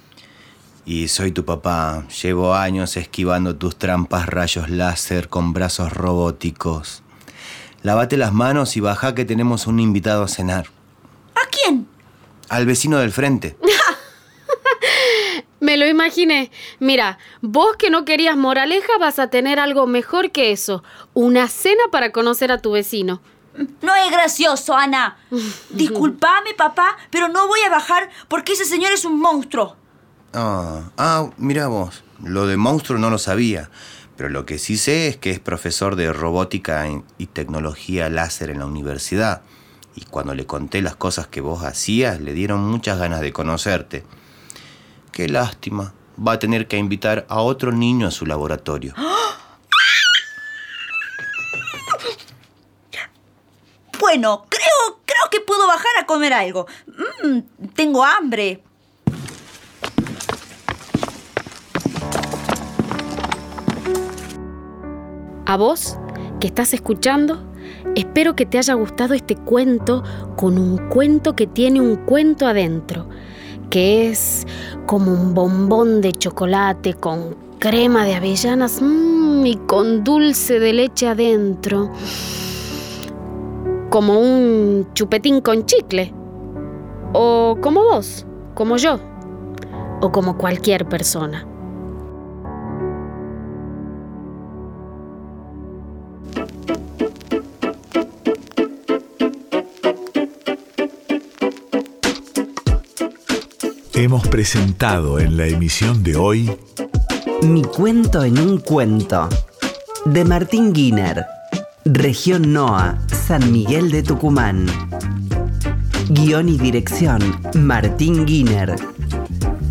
Y 0.87 1.09
soy 1.09 1.32
tu 1.32 1.45
papá. 1.45 2.05
Llevo 2.22 2.55
años 2.55 2.97
esquivando 2.97 3.57
tus 3.57 3.76
trampas 3.76 4.26
rayos 4.26 4.68
láser 4.68 5.28
con 5.28 5.55
brazos 5.55 5.93
robóticos. 5.93 7.03
Lávate 7.82 8.16
las 8.16 8.32
manos 8.32 8.76
y 8.76 8.80
baja 8.80 9.14
que 9.14 9.24
tenemos 9.24 9.66
un 9.66 9.80
invitado 9.80 10.24
a 10.24 10.28
cenar. 10.28 10.66
¿A 11.35 11.49
quién? 11.49 11.89
Al 12.49 12.66
vecino 12.66 12.99
del 12.99 13.12
frente. 13.12 13.57
Me 15.61 15.78
lo 15.78 15.87
imaginé. 15.87 16.51
Mira, 16.80 17.18
vos 17.41 17.76
que 17.76 17.89
no 17.89 18.05
querías 18.05 18.37
moraleja 18.37 18.99
vas 18.99 19.18
a 19.18 19.28
tener 19.28 19.59
algo 19.59 19.87
mejor 19.87 20.32
que 20.32 20.53
eso. 20.53 20.85
Una 21.14 21.49
cena 21.49 21.85
para 21.91 22.12
conocer 22.12 22.53
a 22.53 22.59
tu 22.59 22.72
vecino. 22.72 23.22
No 23.80 23.95
es 23.95 24.11
gracioso, 24.11 24.76
Ana. 24.76 25.16
Disculpame, 25.70 26.53
papá, 26.55 26.99
pero 27.11 27.28
no 27.28 27.49
voy 27.49 27.61
a 27.61 27.70
bajar 27.70 28.11
porque 28.28 28.53
ese 28.53 28.66
señor 28.66 28.93
es 28.93 29.07
un 29.07 29.18
monstruo. 29.18 29.76
Ah, 30.35 30.91
ah, 30.99 31.30
mira 31.37 31.68
vos. 31.68 32.03
Lo 32.22 32.47
de 32.47 32.57
monstruo 32.57 32.99
no 32.99 33.09
lo 33.09 33.18
sabía. 33.18 33.70
Pero 34.16 34.28
lo 34.28 34.45
que 34.47 34.59
sí 34.59 34.76
sé 34.76 35.09
es 35.09 35.16
que 35.16 35.30
es 35.30 35.39
profesor 35.39 35.95
de 35.97 36.12
robótica 36.12 36.87
y 37.18 37.26
tecnología 37.26 38.09
láser 38.09 38.51
en 38.51 38.59
la 38.59 38.66
universidad. 38.66 39.43
Y 39.95 40.03
cuando 40.03 40.35
le 40.35 40.45
conté 40.45 40.82
las 40.82 40.97
cosas 40.97 41.28
que 41.28 41.41
vos 41.41 41.62
hacías, 41.62 42.20
le 42.20 42.32
dieron 42.32 42.61
muchas 42.61 42.99
ganas 42.99 43.20
de 43.20 43.32
conocerte. 43.32 44.05
Qué 45.12 45.28
lástima. 45.28 45.95
Va 46.16 46.32
a 46.32 46.39
tener 46.39 46.66
que 46.66 46.78
invitar 46.78 47.26
a 47.28 47.41
otro 47.41 47.70
niño 47.70 48.09
a 48.09 48.11
su 48.11 48.26
laboratorio. 48.26 48.95
Bueno, 54.01 54.47
creo, 54.49 55.01
creo 55.05 55.30
que 55.30 55.41
puedo 55.41 55.66
bajar 55.66 55.93
a 56.01 56.07
comer 56.07 56.32
algo. 56.32 56.66
Mm, 57.22 57.68
tengo 57.74 58.05
hambre. 58.05 58.62
A 65.47 65.59
vos, 65.59 65.99
que 66.41 66.47
estás 66.47 66.73
escuchando, 66.73 67.39
espero 67.95 68.35
que 68.35 68.47
te 68.47 68.57
haya 68.57 68.73
gustado 68.75 69.13
este 69.13 69.37
cuento 69.37 70.03
con 70.37 70.57
un 70.57 70.89
cuento 70.89 71.37
que 71.37 71.47
tiene 71.47 71.83
un 71.83 71.97
cuento 71.97 72.47
adentro, 72.47 73.07
que 73.69 74.09
es 74.09 74.47
como 74.87 75.13
un 75.13 75.35
bombón 75.35 76.01
de 76.01 76.13
chocolate 76.13 76.95
con 76.95 77.37
crema 77.59 78.07
de 78.07 78.15
avellanas 78.15 78.81
mm, 78.81 79.45
y 79.45 79.57
con 79.67 80.03
dulce 80.03 80.59
de 80.61 80.73
leche 80.73 81.09
adentro, 81.09 81.91
como 83.91 84.19
un 84.19 84.89
chupetín 84.95 85.43
con 85.43 85.67
chicle, 85.67 86.15
o 87.13 87.59
como 87.61 87.83
vos, 87.83 88.25
como 88.55 88.79
yo, 88.79 88.99
o 90.01 90.11
como 90.11 90.39
cualquier 90.39 90.89
persona. 90.89 91.47
Hemos 103.97 104.27
presentado 104.27 105.21
en 105.21 105.37
la 105.37 105.47
emisión 105.47 106.03
de 106.03 106.17
hoy 106.17 106.51
Mi 107.43 107.63
cuento 107.63 108.25
en 108.25 108.41
un 108.41 108.59
cuento 108.59 109.29
de 110.05 110.25
Martín 110.25 110.73
Guiner, 110.73 111.25
Región 111.85 112.53
NOA, 112.53 112.99
San 113.07 113.53
Miguel 113.53 113.93
de 113.93 114.03
Tucumán. 114.03 114.67
Guión 116.11 116.49
y 116.49 116.59
dirección, 116.59 117.21
Martín 117.55 118.27
Guiner. 118.27 118.75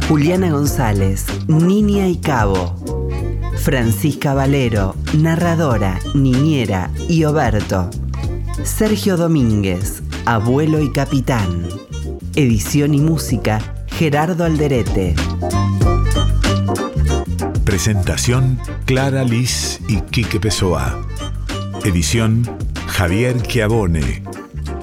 Juliana 0.07 0.51
González, 0.51 1.25
Niña 1.47 2.07
y 2.07 2.17
Cabo. 2.17 3.11
Francisca 3.57 4.33
Valero, 4.33 4.95
narradora, 5.17 5.99
niñera 6.13 6.91
y 7.09 7.25
Oberto. 7.25 7.89
Sergio 8.63 9.17
Domínguez, 9.17 10.01
abuelo 10.25 10.81
y 10.81 10.91
capitán. 10.93 11.67
Edición 12.35 12.95
y 12.95 13.01
música, 13.01 13.72
Gerardo 14.03 14.43
Alderete. 14.43 15.15
Presentación 17.63 18.59
Clara 18.83 19.23
Liz 19.23 19.79
y 19.87 20.01
Quique 20.01 20.41
Pessoa. 20.41 21.07
Edición 21.85 22.43
Javier 22.85 23.41
Chiavone. 23.43 24.21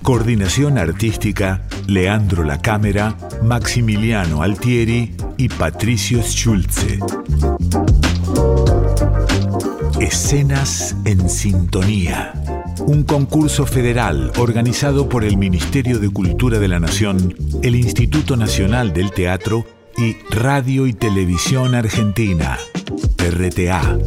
Coordinación 0.02 0.78
artística 0.78 1.66
Leandro 1.86 2.44
La 2.44 2.62
Cámara, 2.62 3.14
Maximiliano 3.42 4.42
Altieri 4.42 5.14
y 5.36 5.50
Patricio 5.50 6.22
Schulze. 6.22 6.98
Escenas 10.00 10.96
en 11.04 11.28
Sintonía. 11.28 12.39
Un 12.86 13.04
concurso 13.04 13.66
federal 13.66 14.32
organizado 14.38 15.08
por 15.08 15.24
el 15.24 15.36
Ministerio 15.36 15.98
de 15.98 16.10
Cultura 16.10 16.58
de 16.58 16.68
la 16.68 16.80
Nación, 16.80 17.34
el 17.62 17.76
Instituto 17.76 18.36
Nacional 18.36 18.92
del 18.92 19.12
Teatro 19.12 19.64
y 19.96 20.16
Radio 20.30 20.86
y 20.86 20.92
Televisión 20.92 21.74
Argentina, 21.74 22.58
RTA. 23.18 23.98